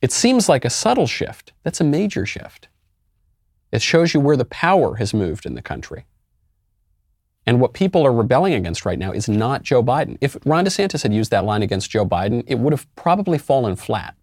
[0.00, 1.52] It seems like a subtle shift.
[1.64, 2.68] That's a major shift.
[3.72, 6.06] It shows you where the power has moved in the country.
[7.46, 10.18] And what people are rebelling against right now is not Joe Biden.
[10.20, 13.74] If Ron DeSantis had used that line against Joe Biden, it would have probably fallen
[13.74, 14.14] flat.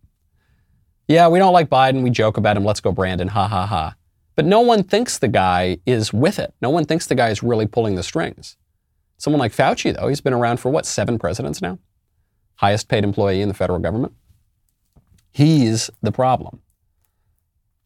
[1.08, 2.02] Yeah, we don't like Biden.
[2.02, 2.66] We joke about him.
[2.66, 3.28] Let's go, Brandon.
[3.30, 3.96] Ha ha ha.
[4.36, 6.54] But no one thinks the guy is with it.
[6.62, 8.58] No one thinks the guy is really pulling the strings.
[9.18, 11.80] Someone like Fauci, though, he's been around for what, seven presidents now?
[12.56, 14.14] Highest paid employee in the federal government.
[15.32, 16.62] He's the problem.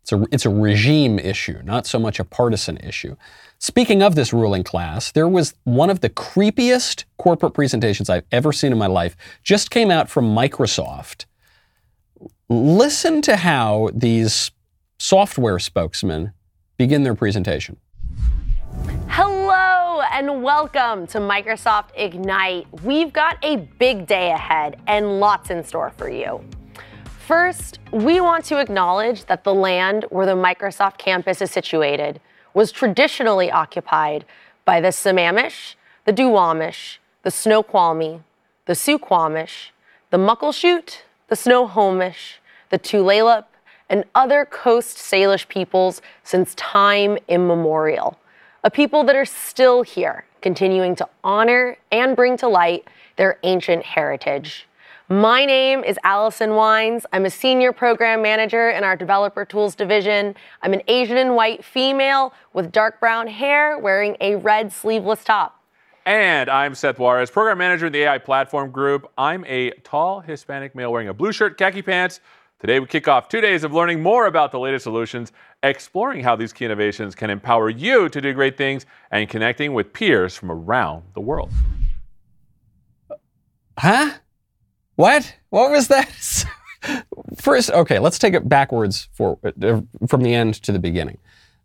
[0.02, 3.16] It's a, it's a regime issue, not so much a partisan issue.
[3.60, 8.52] Speaking of this ruling class, there was one of the creepiest corporate presentations I've ever
[8.52, 11.26] seen in my life, just came out from Microsoft
[12.52, 14.50] Listen to how these
[14.98, 16.34] software spokesmen
[16.78, 17.78] begin their presentation.
[19.08, 22.66] Hello, and welcome to Microsoft Ignite.
[22.84, 26.44] We've got a big day ahead and lots in store for you.
[27.28, 32.20] First, we want to acknowledge that the land where the Microsoft campus is situated
[32.56, 34.26] was traditionally occupied
[34.66, 38.24] by the Sammamish, the Duwamish, the Snoqualmie,
[38.66, 39.70] the Suquamish,
[40.10, 42.39] the Muckleshoot, the Snohomish,
[42.70, 43.46] the Tulalip,
[43.90, 48.20] and other Coast Salish peoples since time immemorial.
[48.64, 53.84] A people that are still here, continuing to honor and bring to light their ancient
[53.84, 54.68] heritage.
[55.12, 57.08] My name is Allison Wines.
[57.12, 60.36] I'm a senior program manager in our developer tools division.
[60.62, 65.64] I'm an Asian and white female with dark brown hair wearing a red sleeveless top.
[66.06, 69.12] And I'm Seth Juarez, program manager in the AI platform group.
[69.18, 72.20] I'm a tall Hispanic male wearing a blue shirt, khaki pants.
[72.60, 75.32] Today, we kick off two days of learning more about the latest solutions,
[75.64, 79.94] exploring how these key innovations can empower you to do great things, and connecting with
[79.94, 81.52] peers from around the world.
[83.78, 84.12] Huh?
[84.96, 85.38] What?
[85.52, 86.10] What was that?
[87.38, 91.18] First, okay, let's take it backwards for, uh, from the end to the beginning.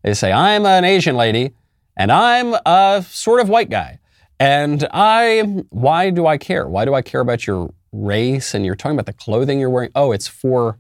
[0.03, 1.55] They say, I'm an Asian lady,
[1.97, 3.99] and I'm a sort of white guy.
[4.39, 6.69] And I, why do I care?
[6.69, 8.55] Why do I care about your race?
[8.55, 9.91] And you're talking about the clothing you're wearing.
[9.97, 10.79] Oh, it's for,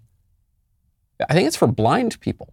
[1.28, 2.52] I think it's for blind people.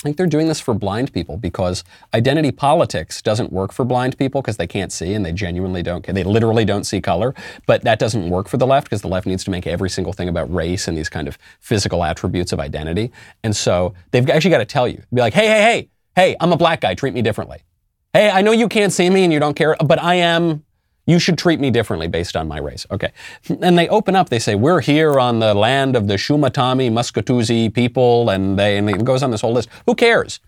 [0.00, 1.82] I think they're doing this for blind people because
[2.14, 6.06] identity politics doesn't work for blind people because they can't see and they genuinely don't,
[6.06, 7.34] they literally don't see color.
[7.66, 10.12] But that doesn't work for the left because the left needs to make every single
[10.12, 13.10] thing about race and these kind of physical attributes of identity.
[13.42, 16.52] And so they've actually got to tell you, be like, hey, hey, hey, hey, I'm
[16.52, 17.64] a black guy, treat me differently.
[18.12, 20.64] Hey, I know you can't see me and you don't care, but I am.
[21.08, 22.86] You should treat me differently based on my race.
[22.90, 23.12] Okay.
[23.48, 27.72] And they open up, they say, We're here on the land of the Shumatami Muskatuzi
[27.72, 29.70] people, and they and it goes on this whole list.
[29.86, 30.38] Who cares?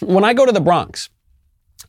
[0.00, 1.10] When I go to the Bronx,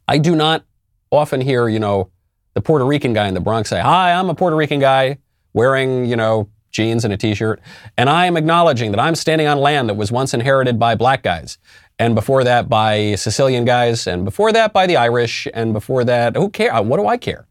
[0.08, 0.66] I do not
[1.12, 2.10] often hear, you know,
[2.56, 5.20] the Puerto Rican guy in the Bronx say, Hi, I'm a Puerto Rican guy
[5.54, 7.62] wearing, you know, jeans and a t-shirt,
[7.96, 11.24] and I am acknowledging that I'm standing on land that was once inherited by black
[11.24, 11.58] guys
[12.00, 16.36] and before that by Sicilian guys, and before that by the Irish, and before that,
[16.36, 16.74] who care?
[16.74, 17.48] Uh, what do I care?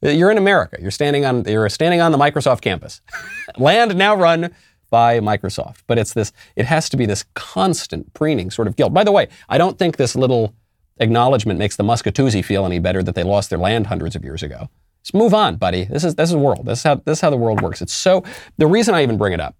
[0.00, 0.78] You're in America.
[0.80, 3.00] You're standing on you're standing on the Microsoft campus.
[3.58, 4.54] Land now run
[4.90, 5.78] by Microsoft.
[5.86, 8.94] But it's this, it has to be this constant preening sort of guilt.
[8.94, 10.54] By the way, I don't think this little
[10.98, 14.42] acknowledgement makes the Muskatuzi feel any better that they lost their land hundreds of years
[14.42, 14.68] ago.
[15.02, 15.84] Just move on, buddy.
[15.84, 16.66] This is this is the world.
[16.66, 17.80] This is how this is how the world works.
[17.80, 18.24] It's so
[18.56, 19.54] the reason I even bring it up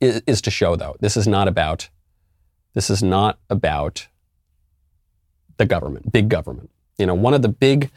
[0.00, 1.88] is, is to show though, this is not about
[2.74, 4.08] this is not about
[5.56, 6.70] the government, big government.
[6.98, 7.90] You know, one of the big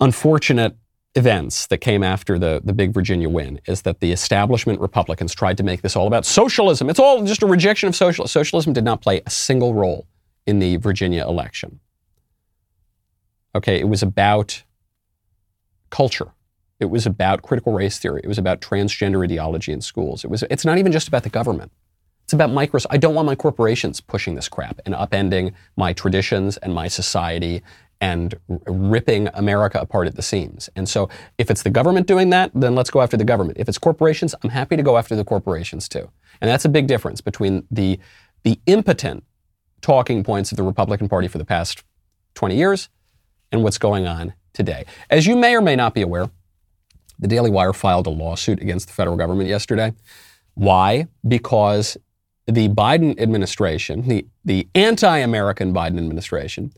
[0.00, 0.76] unfortunate
[1.14, 5.56] events that came after the, the big Virginia win is that the establishment Republicans tried
[5.56, 6.90] to make this all about socialism.
[6.90, 8.28] It's all just a rejection of socialism.
[8.28, 10.06] Socialism did not play a single role
[10.46, 11.80] in the Virginia election.
[13.54, 14.64] Okay, it was about
[15.90, 16.32] culture.
[16.80, 18.20] It was about critical race theory.
[18.24, 20.24] It was about transgender ideology in schools.
[20.24, 21.70] It was, it's not even just about the government.
[22.24, 22.86] It's about Microsoft.
[22.90, 27.62] I don't want my corporations pushing this crap and upending my traditions and my society
[28.04, 28.34] and
[28.66, 30.68] ripping America apart at the seams.
[30.76, 33.56] And so if it's the government doing that, then let's go after the government.
[33.58, 36.10] If it's corporations, I'm happy to go after the corporations too.
[36.42, 37.98] And that's a big difference between the,
[38.42, 39.24] the impotent
[39.80, 41.82] talking points of the Republican Party for the past
[42.34, 42.90] 20 years
[43.50, 44.84] and what's going on today.
[45.08, 46.28] As you may or may not be aware,
[47.18, 49.94] the Daily Wire filed a lawsuit against the federal government yesterday.
[50.52, 51.06] Why?
[51.26, 51.96] Because
[52.46, 56.70] the Biden administration, the, the anti American Biden administration,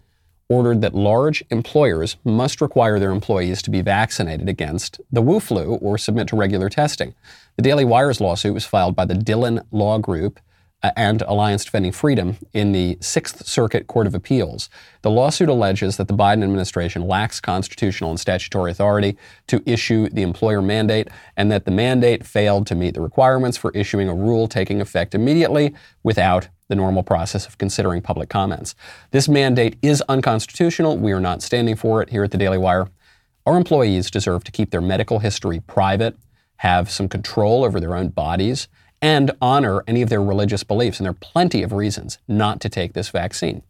[0.49, 5.75] ordered that large employers must require their employees to be vaccinated against the Wu flu
[5.77, 7.15] or submit to regular testing.
[7.57, 10.39] The Daily Wire's lawsuit was filed by the Dhillon Law Group
[10.83, 14.69] uh, and Alliance Defending Freedom in the Sixth Circuit Court of Appeals.
[15.03, 19.17] The lawsuit alleges that the Biden administration lacks constitutional and statutory authority
[19.49, 23.73] to issue the employer mandate and that the mandate failed to meet the requirements for
[23.73, 28.75] issuing a rule taking effect immediately without the normal process of considering public comments.
[29.11, 30.97] This mandate is unconstitutional.
[30.99, 32.89] We are not standing for it here at the Daily Wire.
[33.45, 36.17] Our employees deserve to keep their medical history private,
[36.57, 38.67] have some control over their own bodies,
[39.01, 40.99] and honor any of their religious beliefs.
[40.99, 43.63] And there are plenty of reasons not to take this vaccine,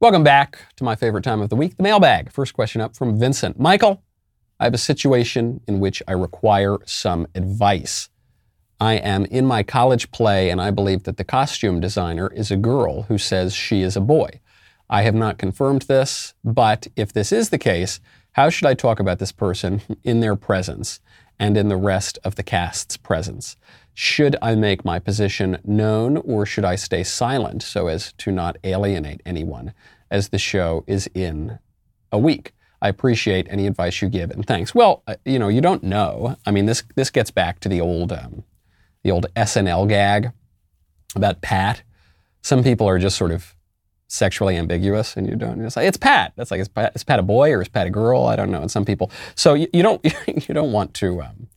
[0.00, 2.30] Welcome back to my favorite time of the week, the mailbag.
[2.30, 3.58] First question up from Vincent.
[3.58, 4.00] Michael,
[4.60, 8.08] I have a situation in which I require some advice.
[8.78, 12.56] I am in my college play and I believe that the costume designer is a
[12.56, 14.38] girl who says she is a boy.
[14.88, 17.98] I have not confirmed this, but if this is the case,
[18.34, 21.00] how should I talk about this person in their presence
[21.40, 23.56] and in the rest of the cast's presence?
[24.00, 28.56] Should I make my position known or should I stay silent so as to not
[28.62, 29.74] alienate anyone
[30.08, 31.58] as the show is in
[32.12, 32.52] a week?
[32.80, 34.72] I appreciate any advice you give and thanks.
[34.72, 36.36] Well, uh, you know, you don't know.
[36.46, 38.44] I mean, this this gets back to the old um,
[39.02, 40.30] the old SNL gag
[41.16, 41.82] about Pat.
[42.40, 43.56] Some people are just sort of
[44.06, 45.60] sexually ambiguous, and you don't.
[45.60, 46.34] It's like it's Pat.
[46.36, 48.26] That's like is Pat, is Pat a boy or is Pat a girl?
[48.26, 48.62] I don't know.
[48.62, 50.00] And some people, so you, you don't
[50.48, 51.48] you don't want to um,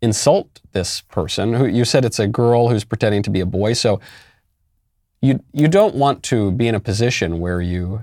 [0.00, 1.54] insult this person.
[1.54, 3.72] Who you said it's a girl who's pretending to be a boy.
[3.72, 4.00] So
[5.20, 8.02] you you don't want to be in a position where you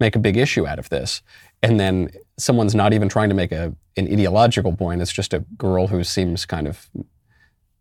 [0.00, 1.22] make a big issue out of this,
[1.62, 5.00] and then someone's not even trying to make a an ideological point.
[5.00, 6.88] It's just a girl who seems kind of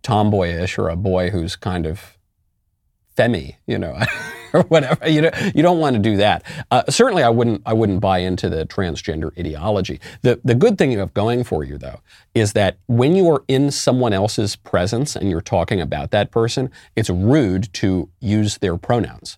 [0.03, 2.17] tomboyish or a boy who's kind of
[3.15, 3.99] femmy, you know.
[4.55, 5.07] or whatever.
[5.07, 6.43] You don't, you don't want to do that.
[6.71, 9.99] Uh, certainly, I wouldn't I wouldn't buy into the transgender ideology.
[10.21, 11.99] The the good thing you have going for you though
[12.33, 16.71] is that when you are in someone else's presence and you're talking about that person,
[16.95, 19.37] it's rude to use their pronouns.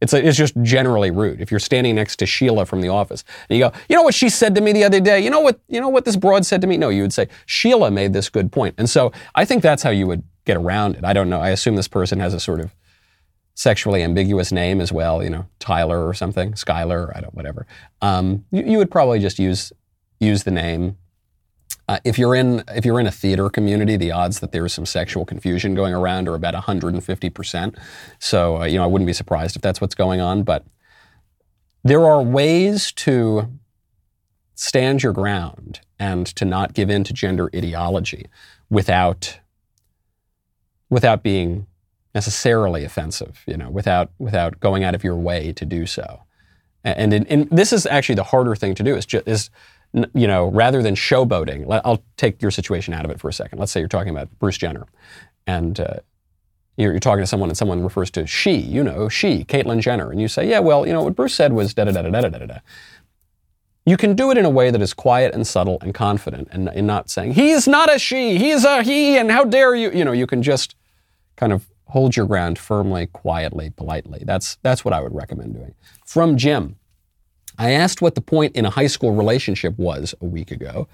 [0.00, 1.42] It's, a, it's just generally rude.
[1.42, 4.14] If you're standing next to Sheila from the office and you go, you know what
[4.14, 5.20] she said to me the other day?
[5.20, 6.78] You know what, you know what this broad said to me?
[6.78, 8.74] No, you would say, Sheila made this good point.
[8.78, 11.04] And so I think that's how you would get around it.
[11.04, 11.40] I don't know.
[11.40, 12.74] I assume this person has a sort of
[13.60, 17.66] sexually ambiguous name as well, you know, Tyler or something, Skylar, I don't, whatever.
[18.00, 19.70] Um, you, you, would probably just use
[20.18, 20.96] use the name.
[21.86, 24.72] Uh, if you're in if you're in a theater community, the odds that there is
[24.72, 27.76] some sexual confusion going around are about 150 percent.
[28.18, 30.42] So uh, you know, I wouldn't be surprised if that's what's going on.
[30.42, 30.64] But
[31.84, 33.46] there are ways to
[34.54, 38.24] stand your ground and to not give in to gender ideology
[38.70, 39.38] without
[40.88, 41.66] without being
[42.14, 46.22] necessarily offensive, you know, without without going out of your way to do so.
[46.82, 49.50] And, and this is actually the harder thing to do is just is
[49.92, 51.66] you know rather than showboating.
[51.84, 53.58] I'll take your situation out of it for a second.
[53.58, 54.86] Let's say you're talking about Bruce Jenner,
[55.46, 55.96] and uh,
[56.76, 60.10] you're, you're, talking to someone and someone refers to she, you know, she, Caitlyn Jenner,
[60.10, 62.20] and you say, yeah, well, you know, what Bruce said was da da da da
[62.20, 62.58] da da da.
[63.84, 66.68] You can do it in a way that is quiet and subtle and confident, and,
[66.68, 69.90] and not saying he's not a she, he's a he, and how dare you?
[69.90, 70.76] You know, you can just
[71.36, 74.22] kind of hold your ground firmly, quietly, politely.
[74.24, 75.74] That's, that's what I would recommend doing.
[76.06, 76.76] From Jim,
[77.58, 80.88] I asked what the point in a high school relationship was a week ago.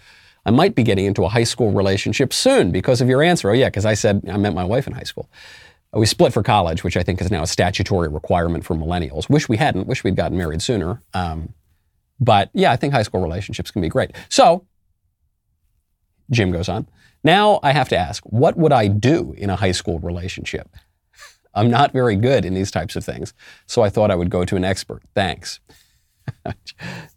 [0.45, 3.51] I might be getting into a high school relationship soon because of your answer.
[3.51, 5.29] Oh, yeah, because I said I met my wife in high school.
[5.93, 9.31] We split for college, which I think is now a statutory requirement for millennials.
[9.31, 11.03] Wish we hadn't, wish we'd gotten married sooner.
[11.15, 11.55] Um,
[12.21, 14.13] but yeah, I think high school relationships can be great.
[14.29, 14.67] So,
[16.31, 16.89] Jim goes on.
[17.25, 20.69] Now I have to ask, what would I do in a high school relationship?
[21.57, 23.33] I'm not very good in these types of things,
[23.67, 25.03] so I thought I would go to an expert.
[25.15, 25.59] Thanks.
[26.45, 26.55] this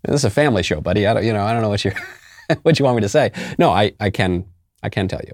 [0.08, 1.06] is a family show, buddy.
[1.06, 1.92] I don't, you know, I don't know what you
[2.64, 3.32] what you want me to say.
[3.60, 4.46] No, I, I can
[4.82, 5.34] I can tell you.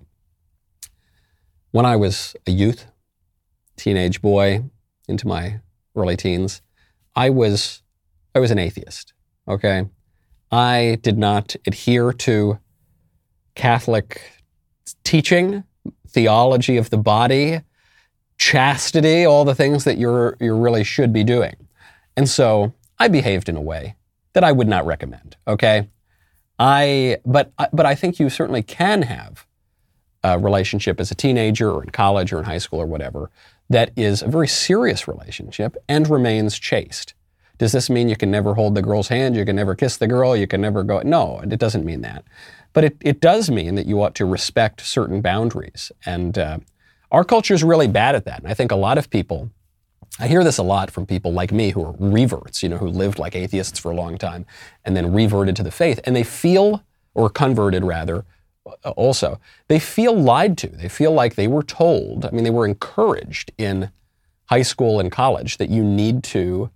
[1.72, 2.88] When I was a youth,
[3.78, 4.64] teenage boy
[5.08, 5.60] into my
[5.96, 6.62] early teens,
[7.16, 7.84] I was
[8.34, 9.14] I was an atheist.
[9.48, 9.86] Okay,
[10.52, 12.60] I did not adhere to
[13.54, 14.22] Catholic
[15.04, 15.64] teaching,
[16.08, 17.62] theology of the body
[18.38, 21.56] chastity, all the things that you're you really should be doing.
[22.18, 23.96] And so I behaved in a way
[24.34, 25.38] that I would not recommend.
[25.48, 25.90] Okay,
[26.60, 29.46] I but but I think you certainly can have
[30.24, 33.30] a relationship as a teenager or in college or in high school or whatever
[33.70, 37.14] that is a very serious relationship and remains chaste.
[37.58, 39.36] Does this mean you can never hold the girl's hand?
[39.36, 40.36] You can never kiss the girl?
[40.36, 41.00] You can never go?
[41.02, 42.26] No, it doesn't mean that.
[42.74, 45.92] But it, it does mean that you ought to respect certain boundaries.
[46.06, 46.58] And uh,
[47.16, 48.40] our culture is really bad at that.
[48.40, 49.50] And I think a lot of people,
[50.20, 52.90] I hear this a lot from people like me who are reverts, you know, who
[52.90, 54.46] lived like atheists for a long time
[54.84, 56.02] and then reverted to the faith.
[56.04, 58.26] And they feel, or converted rather,
[58.98, 59.40] also,
[59.70, 60.68] they feel lied to.
[60.68, 63.92] They feel like they were told, I mean, they were encouraged in
[64.48, 66.70] high school and college that you need to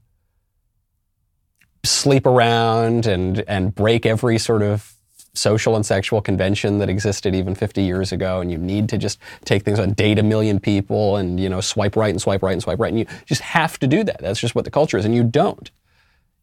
[1.83, 4.95] sleep around and and break every sort of
[5.39, 9.19] social and sexual convention that existed even 50 years ago and you need to just
[9.45, 12.53] take things on date a million people and you know swipe right and swipe right
[12.53, 14.19] and swipe right and you just have to do that.
[14.19, 15.71] That's just what the culture is and you don't.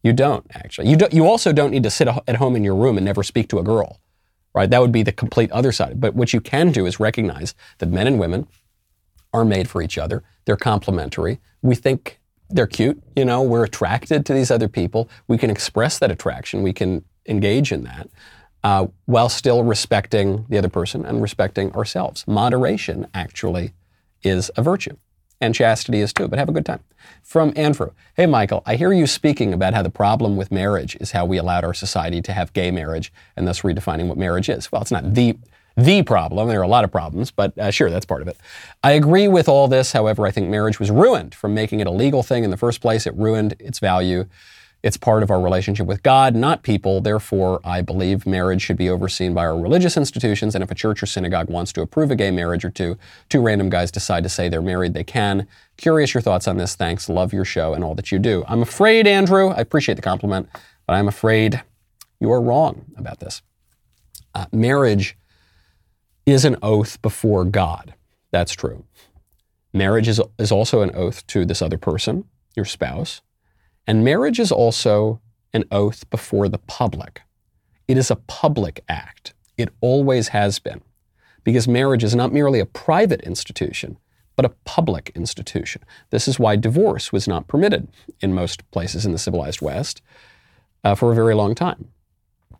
[0.03, 0.89] You don't actually.
[0.89, 3.23] You don't you also don't need to sit at home in your room and never
[3.23, 3.99] speak to a girl
[4.57, 4.71] right?
[4.71, 6.01] That would be the complete other side.
[6.01, 8.47] But what you can do is recognize that men and women
[9.31, 10.23] are made for each other.
[10.45, 11.39] They're complementary.
[11.61, 12.19] We think
[12.49, 13.43] they're cute you know?
[13.43, 15.09] We're attracted to these other people.
[15.27, 16.63] We can express that attraction.
[16.63, 18.09] We can engage in that
[18.67, 22.27] uh, while still respecting the other person and respecting ourselves.
[22.27, 23.71] Moderation actually
[24.23, 24.97] is a virtue,
[25.39, 26.81] and chastity is too, but have a good time.
[27.23, 31.11] From Andrew Hey, Michael, I hear you speaking about how the problem with marriage is
[31.11, 34.69] how we allowed our society to have gay marriage and thus redefining what marriage is.
[34.69, 35.37] Well, it's not the
[35.77, 36.49] the problem.
[36.49, 38.37] There are a lot of problems, but uh, sure, that's part of it.
[38.83, 39.93] I agree with all this.
[39.93, 42.81] However, I think marriage was ruined from making it a legal thing in the first
[42.81, 43.07] place.
[43.07, 44.25] It ruined its value.
[44.87, 47.01] It's part of our relationship with God, not people.
[47.01, 50.55] Therefore, I believe marriage should be overseen by our religious institutions.
[50.55, 53.41] And if a church or synagogue wants to approve a gay marriage or two, two
[53.41, 55.45] random guys decide to say they're married, they can.
[55.75, 56.73] Curious your thoughts on this.
[56.75, 57.09] Thanks.
[57.09, 58.45] Love your show and all that you do.
[58.47, 60.47] I'm afraid, Andrew, I appreciate the compliment,
[60.85, 61.61] but I'm afraid
[62.21, 63.41] you are wrong about this.
[64.33, 65.17] Uh, marriage
[66.25, 67.93] is an oath before God.
[68.31, 68.85] That's true.
[69.73, 72.23] Marriage is, is also an oath to this other person,
[72.55, 73.21] your spouse.
[73.87, 75.21] And marriage is also
[75.53, 77.21] an oath before the public.
[77.87, 79.33] It is a public act.
[79.57, 80.81] It always has been.
[81.43, 83.97] Because marriage is not merely a private institution,
[84.35, 85.81] but a public institution.
[86.09, 87.87] This is why divorce was not permitted
[88.19, 90.01] in most places in the civilized West
[90.83, 91.89] uh, for a very long time,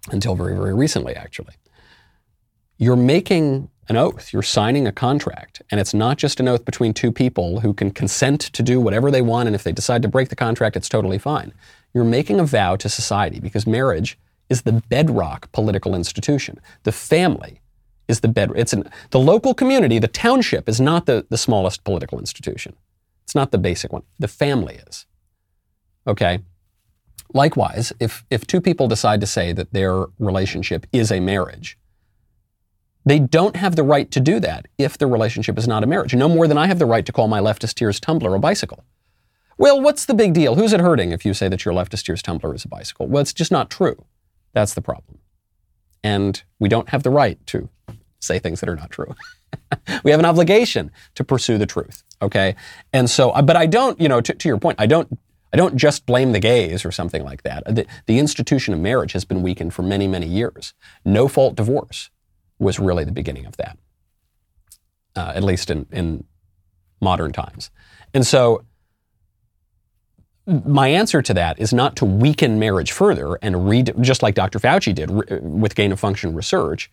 [0.10, 1.56] until very, very recently, actually.
[2.78, 4.34] You're making an oath.
[4.34, 5.62] You're signing a contract.
[5.70, 9.12] And it's not just an oath between two people who can consent to do whatever
[9.12, 9.48] they want.
[9.48, 11.54] And if they decide to break the contract, it's totally fine.
[11.94, 14.18] You're making a vow to society because marriage
[14.50, 16.60] is the bedrock political institution.
[16.84, 17.62] The family
[18.08, 18.52] is the bed.
[18.56, 22.76] It's an, the local community, the township is not the, the smallest political institution.
[23.24, 24.04] It's not the basic one.
[24.20, 25.06] The family is.
[26.06, 26.40] Okay?
[27.34, 31.78] Likewise, if, if two people decide to say that their relationship is a marriage,
[33.10, 36.14] they don't have the right to do that if the relationship is not a marriage,
[36.14, 38.84] no more than I have the right to call my leftist tears tumbler a bicycle.
[39.58, 40.55] Well, what's the big deal?
[40.55, 43.08] Who's it hurting if you say that your leftist tears tumbler is a bicycle?
[43.08, 44.05] Well, it's just not true.
[44.53, 45.20] That's the problem.
[46.03, 47.70] And we don't have the right to
[48.20, 49.16] say things that are not true.
[50.03, 52.55] we have an obligation to pursue the truth, okay?
[52.93, 55.18] And so, uh, but I don't, you know, to, to your point, I don't
[55.53, 57.64] I don't just blame the gays or something like that.
[57.66, 60.74] The, the, institution of marriage has been weakened for many, many years.
[61.05, 62.10] No fault divorce
[62.60, 63.78] was really the beginning of that,
[65.16, 66.24] uh, at least in, in
[67.01, 67.70] modern times.
[68.14, 68.64] And so,
[70.47, 74.60] my answer to that is not to weaken marriage further and read, just like Dr.
[74.60, 76.89] Fauci did re- with gain of function research,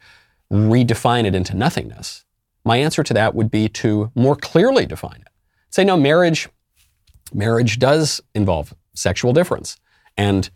[0.52, 2.24] redefine it into nothingness.
[2.64, 5.28] My answer to that would be to more clearly define it.
[5.70, 6.48] Say, no, marriage,
[7.32, 9.76] marriage does involve sexual difference.
[10.16, 10.50] And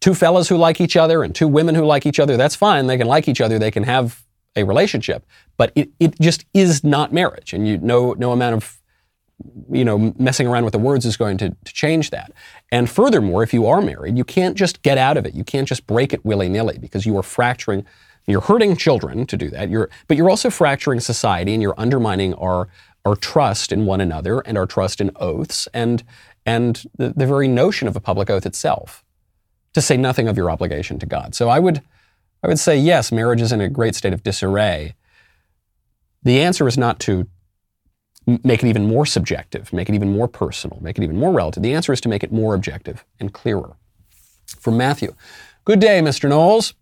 [0.00, 2.86] two fellas who like each other and two women who like each other, that's fine.
[2.86, 3.58] They can like each other.
[3.58, 4.24] They can have
[4.56, 5.24] a relationship,
[5.56, 7.52] but it, it just is not marriage.
[7.52, 8.78] And you no no amount of
[9.70, 12.32] you know messing around with the words is going to, to change that.
[12.70, 15.34] And furthermore, if you are married, you can't just get out of it.
[15.34, 17.84] You can't just break it willy-nilly because you are fracturing
[18.26, 19.68] you're hurting children to do that.
[19.68, 22.68] You're, but you're also fracturing society and you're undermining our,
[23.04, 26.04] our trust in one another and our trust in oaths and,
[26.46, 29.04] and the, the very notion of a public oath itself,
[29.72, 31.34] to say nothing of your obligation to God.
[31.34, 31.82] So I would,
[32.42, 34.94] I would say yes, marriage is in a great state of disarray.
[36.22, 37.26] The answer is not to
[38.26, 41.62] make it even more subjective, make it even more personal, make it even more relative.
[41.62, 43.76] The answer is to make it more objective and clearer.
[44.58, 45.14] From Matthew
[45.64, 46.28] Good day, Mr.
[46.28, 46.74] Knowles.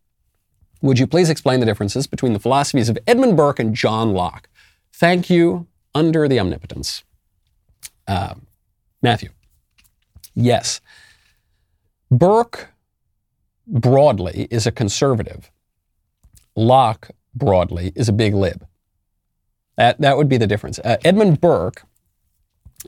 [0.81, 4.49] Would you please explain the differences between the philosophies of Edmund Burke and John Locke?
[4.95, 7.05] Thank you, under the omnipotence.
[8.09, 8.37] Uh,
[9.03, 9.29] Matthew.
[10.35, 10.81] Yes.
[12.11, 12.71] Burke
[13.71, 15.51] broadly is a conservative.
[16.57, 18.67] Locke broadly is a big lib.
[19.77, 20.79] That, that would be the difference.
[20.81, 21.85] Uh, Edmund Burke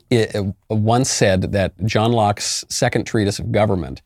[0.09, 4.01] it, uh, once said that John Locke's second treatise of government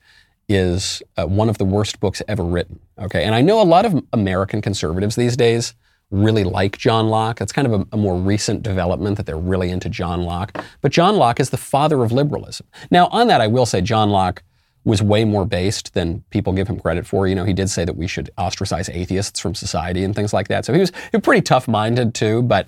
[0.50, 2.80] is uh, one of the worst books ever written.
[3.00, 5.74] Okay, and I know a lot of American conservatives these days
[6.10, 7.42] really like John Locke.
[7.42, 10.64] It's kind of a, a, more recent development that they're really into John Locke.
[10.80, 12.68] But John Locke is the father of liberalism.
[12.90, 14.42] Now, on that, I will say John Locke
[14.88, 17.28] was way more based than people give him credit for.
[17.28, 20.48] You know, he did say that we should ostracize atheists from society and things like
[20.48, 20.64] that.
[20.64, 22.68] So he was, he was pretty tough-minded too, but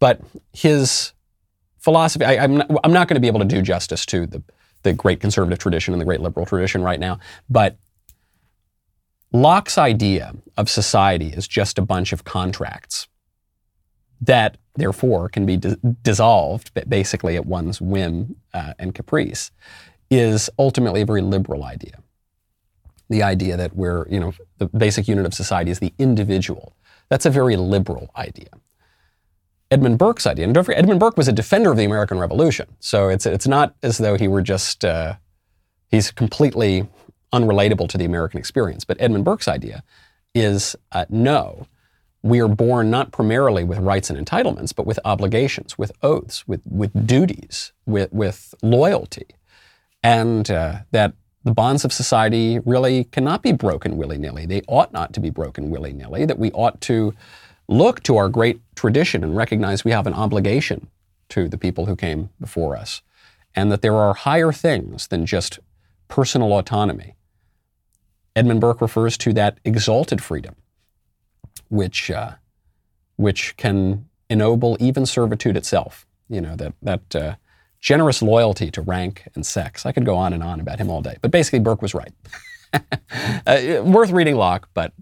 [0.00, 0.20] but
[0.52, 1.12] his
[1.78, 2.24] philosophy.
[2.24, 4.42] I, am not, I'm not going to be able to do justice to the
[4.82, 7.18] the great conservative tradition and the great liberal tradition right now,
[7.50, 7.76] but
[9.32, 13.08] Locke's idea of society is just a bunch of contracts
[14.20, 19.50] that therefore can be di- dissolved basically at one's whim uh, and caprice
[20.10, 22.02] is ultimately a very liberal idea.
[23.10, 26.74] The idea that we're, you know, the basic unit of society is the individual.
[27.08, 28.48] That's a very liberal idea.
[29.70, 33.08] Edmund Burke's idea, and forget, Edmund Burke was a defender of the American Revolution, so
[33.08, 35.16] it's it's not as though he were just uh,
[35.90, 36.88] he's completely
[37.34, 38.84] unrelatable to the American experience.
[38.84, 39.82] But Edmund Burke's idea
[40.34, 41.66] is uh, no,
[42.22, 46.62] we are born not primarily with rights and entitlements, but with obligations, with oaths, with,
[46.66, 49.26] with duties, with, with loyalty.
[50.02, 54.46] And uh, that the bonds of society really cannot be broken willy nilly.
[54.46, 57.14] They ought not to be broken willy nilly, that we ought to
[57.68, 60.88] look to our great tradition and recognize we have an obligation
[61.30, 63.02] to the people who came before us,
[63.54, 65.58] and that there are higher things than just
[66.08, 67.14] personal autonomy.
[68.34, 70.54] Edmund Burke refers to that exalted freedom
[71.68, 72.32] which uh,
[73.16, 76.06] which can ennoble even servitude itself.
[76.28, 77.34] You know that that uh,
[77.80, 79.86] generous loyalty to rank and sex.
[79.86, 82.12] I could go on and on about him all day, but basically Burke was right.
[83.46, 84.92] uh, worth reading Locke, but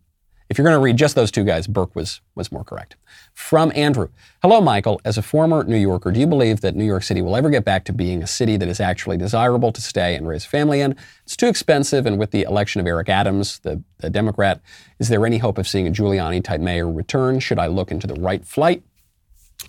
[0.48, 2.94] if you're going to read just those two guys, Burke was, was more correct.
[3.34, 4.08] From Andrew
[4.42, 5.00] Hello, Michael.
[5.04, 7.64] As a former New Yorker, do you believe that New York City will ever get
[7.64, 10.94] back to being a city that is actually desirable to stay and raise family in?
[11.24, 14.60] It's too expensive, and with the election of Eric Adams, the, the Democrat,
[15.00, 17.40] is there any hope of seeing a Giuliani type mayor return?
[17.40, 18.84] Should I look into the right flight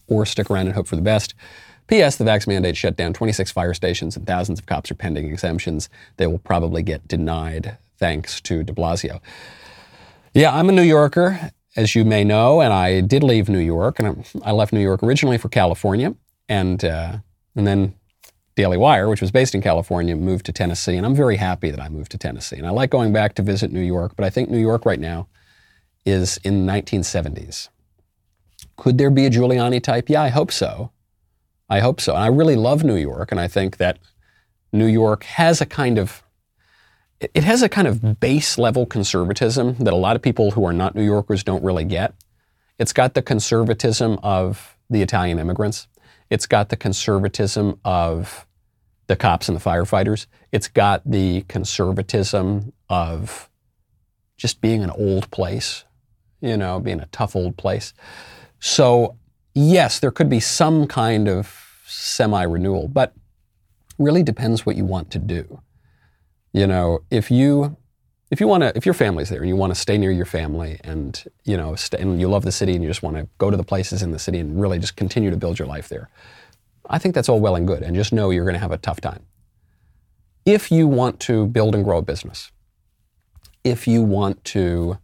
[0.07, 1.33] or stick around and hope for the best?
[1.87, 2.17] P.S.
[2.17, 5.89] The vax mandate shut down 26 fire stations and thousands of cops are pending exemptions.
[6.17, 9.21] They will probably get denied thanks to de Blasio.
[10.33, 13.99] Yeah, I'm a New Yorker, as you may know, and I did leave New York,
[13.99, 16.13] and I left New York originally for California,
[16.49, 17.17] and uh,
[17.55, 17.95] and then
[18.55, 21.79] Daily Wire, which was based in California, moved to Tennessee, and I'm very happy that
[21.79, 22.57] I moved to Tennessee.
[22.57, 24.99] And I like going back to visit New York, but I think New York right
[24.99, 25.27] now
[26.05, 27.69] is in the 1970s.
[28.75, 30.09] Could there be a Giuliani type?
[30.09, 30.91] Yeah, I hope so.
[31.69, 32.13] I hope so.
[32.13, 33.99] And I really love New York, and I think that
[34.71, 36.23] New York has a kind of
[37.19, 40.73] it has a kind of base level conservatism that a lot of people who are
[40.73, 42.13] not New Yorkers don't really get.
[42.77, 45.87] It's got the conservatism of the Italian immigrants.
[46.29, 48.45] It's got the conservatism of
[49.07, 50.27] the cops and the firefighters.
[50.51, 53.49] It's got the conservatism of
[54.37, 55.85] just being an old place,
[56.39, 57.93] you know, being a tough old place.
[58.59, 59.15] So,
[59.57, 63.13] yes, there could be some kind of semi renewal, but
[63.97, 65.61] really depends what you want to do.
[66.53, 67.75] You know, if you
[68.29, 70.25] if you want to if your family's there and you want to stay near your
[70.25, 73.27] family and you know stay, and you love the city and you just want to
[73.37, 75.87] go to the places in the city and really just continue to build your life
[75.87, 76.09] there
[76.89, 78.77] i think that's all well and good and just know you're going to have a
[78.77, 79.25] tough time
[80.45, 82.51] if you want to build and grow a business
[83.63, 84.97] if you want to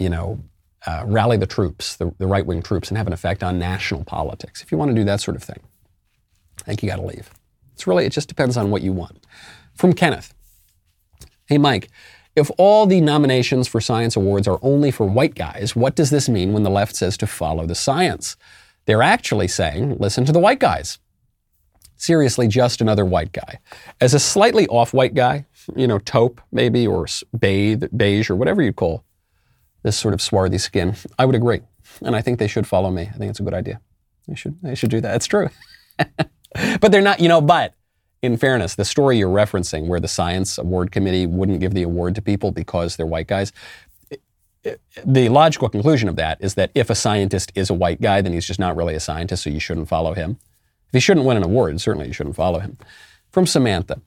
[0.00, 0.42] you know
[0.86, 4.62] uh, rally the troops the, the right-wing troops and have an effect on national politics
[4.62, 5.60] if you want to do that sort of thing
[6.60, 7.30] i think you got to leave
[7.74, 9.26] it's really it just depends on what you want
[9.74, 10.34] from kenneth
[11.50, 11.88] Hey, Mike,
[12.36, 16.28] if all the nominations for science awards are only for white guys, what does this
[16.28, 18.36] mean when the left says to follow the science?
[18.86, 21.00] They're actually saying, listen to the white guys.
[21.96, 23.58] Seriously, just another white guy.
[24.00, 27.06] As a slightly off white guy, you know, taupe maybe, or
[27.36, 29.02] beige, or whatever you'd call
[29.82, 31.60] this sort of swarthy skin, I would agree.
[32.02, 33.08] And I think they should follow me.
[33.12, 33.80] I think it's a good idea.
[34.28, 35.16] They should, they should do that.
[35.16, 35.50] It's true.
[35.98, 37.74] but they're not, you know, but
[38.22, 42.14] in fairness, the story you're referencing, where the science award committee wouldn't give the award
[42.16, 43.52] to people because they're white guys,
[45.04, 48.32] the logical conclusion of that is that if a scientist is a white guy, then
[48.32, 50.38] he's just not really a scientist, so you shouldn't follow him.
[50.88, 52.76] If he shouldn't win an award, certainly you shouldn't follow him.
[53.30, 54.02] From Samantha.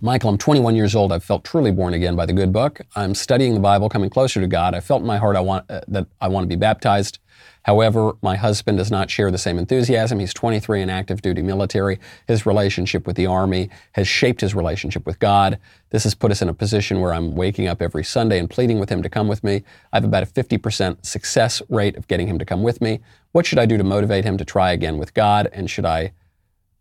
[0.00, 1.10] Michael, I'm 21 years old.
[1.10, 2.80] I've felt truly born again by the good book.
[2.94, 4.72] I'm studying the Bible, coming closer to God.
[4.72, 7.18] I felt in my heart I want, uh, that I want to be baptized.
[7.64, 10.20] However, my husband does not share the same enthusiasm.
[10.20, 11.98] He's 23 and active duty military.
[12.28, 15.58] His relationship with the Army has shaped his relationship with God.
[15.90, 18.78] This has put us in a position where I'm waking up every Sunday and pleading
[18.78, 19.64] with him to come with me.
[19.92, 23.00] I have about a 50% success rate of getting him to come with me.
[23.32, 25.48] What should I do to motivate him to try again with God?
[25.52, 26.12] And should I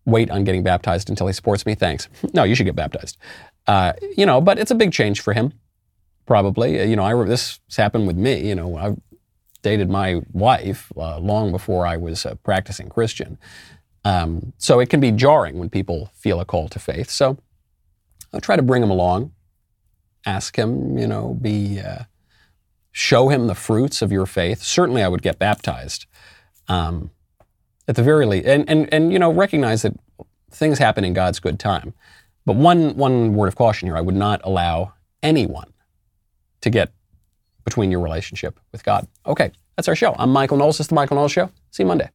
[0.07, 1.75] wait on getting baptized until he supports me?
[1.75, 2.09] Thanks.
[2.33, 3.17] No, you should get baptized.
[3.67, 5.53] Uh, you know, but it's a big change for him
[6.27, 6.87] probably.
[6.87, 8.47] You know, I, this happened with me.
[8.47, 8.95] You know, I
[9.63, 13.39] dated my wife uh, long before I was a practicing Christian.
[14.05, 17.09] Um, so it can be jarring when people feel a call to faith.
[17.09, 17.37] So
[18.31, 19.31] I'll try to bring him along,
[20.25, 22.03] ask him, you know, be uh,
[22.91, 24.61] show him the fruits of your faith.
[24.61, 26.05] Certainly, I would get baptized.
[26.67, 27.11] Um,
[27.87, 29.93] at the very least, and, and, and you know, recognize that
[30.51, 31.93] things happen in God's good time.
[32.45, 35.73] But one, one word of caution here I would not allow anyone
[36.61, 36.91] to get
[37.63, 39.07] between your relationship with God.
[39.25, 40.15] Okay, that's our show.
[40.17, 40.77] I'm Michael Knowles.
[40.77, 41.49] This is The Michael Knowles Show.
[41.71, 42.09] See you Monday.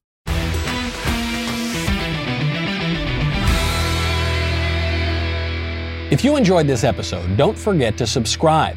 [6.11, 8.77] If you enjoyed this episode, don't forget to subscribe.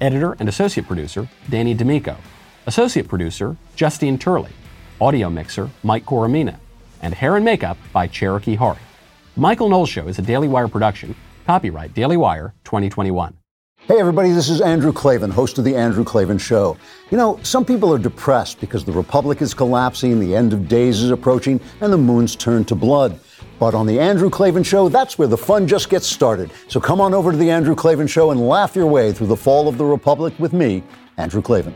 [0.00, 2.16] editor and associate producer Danny D'Amico,
[2.66, 4.52] associate producer Justine Turley,
[5.00, 6.56] audio mixer Mike Coromina,
[7.02, 8.56] and hair and makeup by Cherokee.
[8.56, 8.76] The
[9.36, 11.14] Michael Knowles Show is a Daily Wire production,
[11.46, 13.36] copyright Daily Wire 2021.
[13.90, 16.76] Hey, everybody, this is Andrew Klavan, host of The Andrew Klavan Show.
[17.10, 21.02] You know, some people are depressed because the Republic is collapsing, the end of days
[21.02, 23.18] is approaching, and the moon's turned to blood.
[23.60, 26.50] But on The Andrew Klavan Show, that's where the fun just gets started.
[26.66, 29.36] So come on over to The Andrew Klavan Show and laugh your way through the
[29.36, 30.82] fall of the Republic with me,
[31.18, 31.74] Andrew Klavan.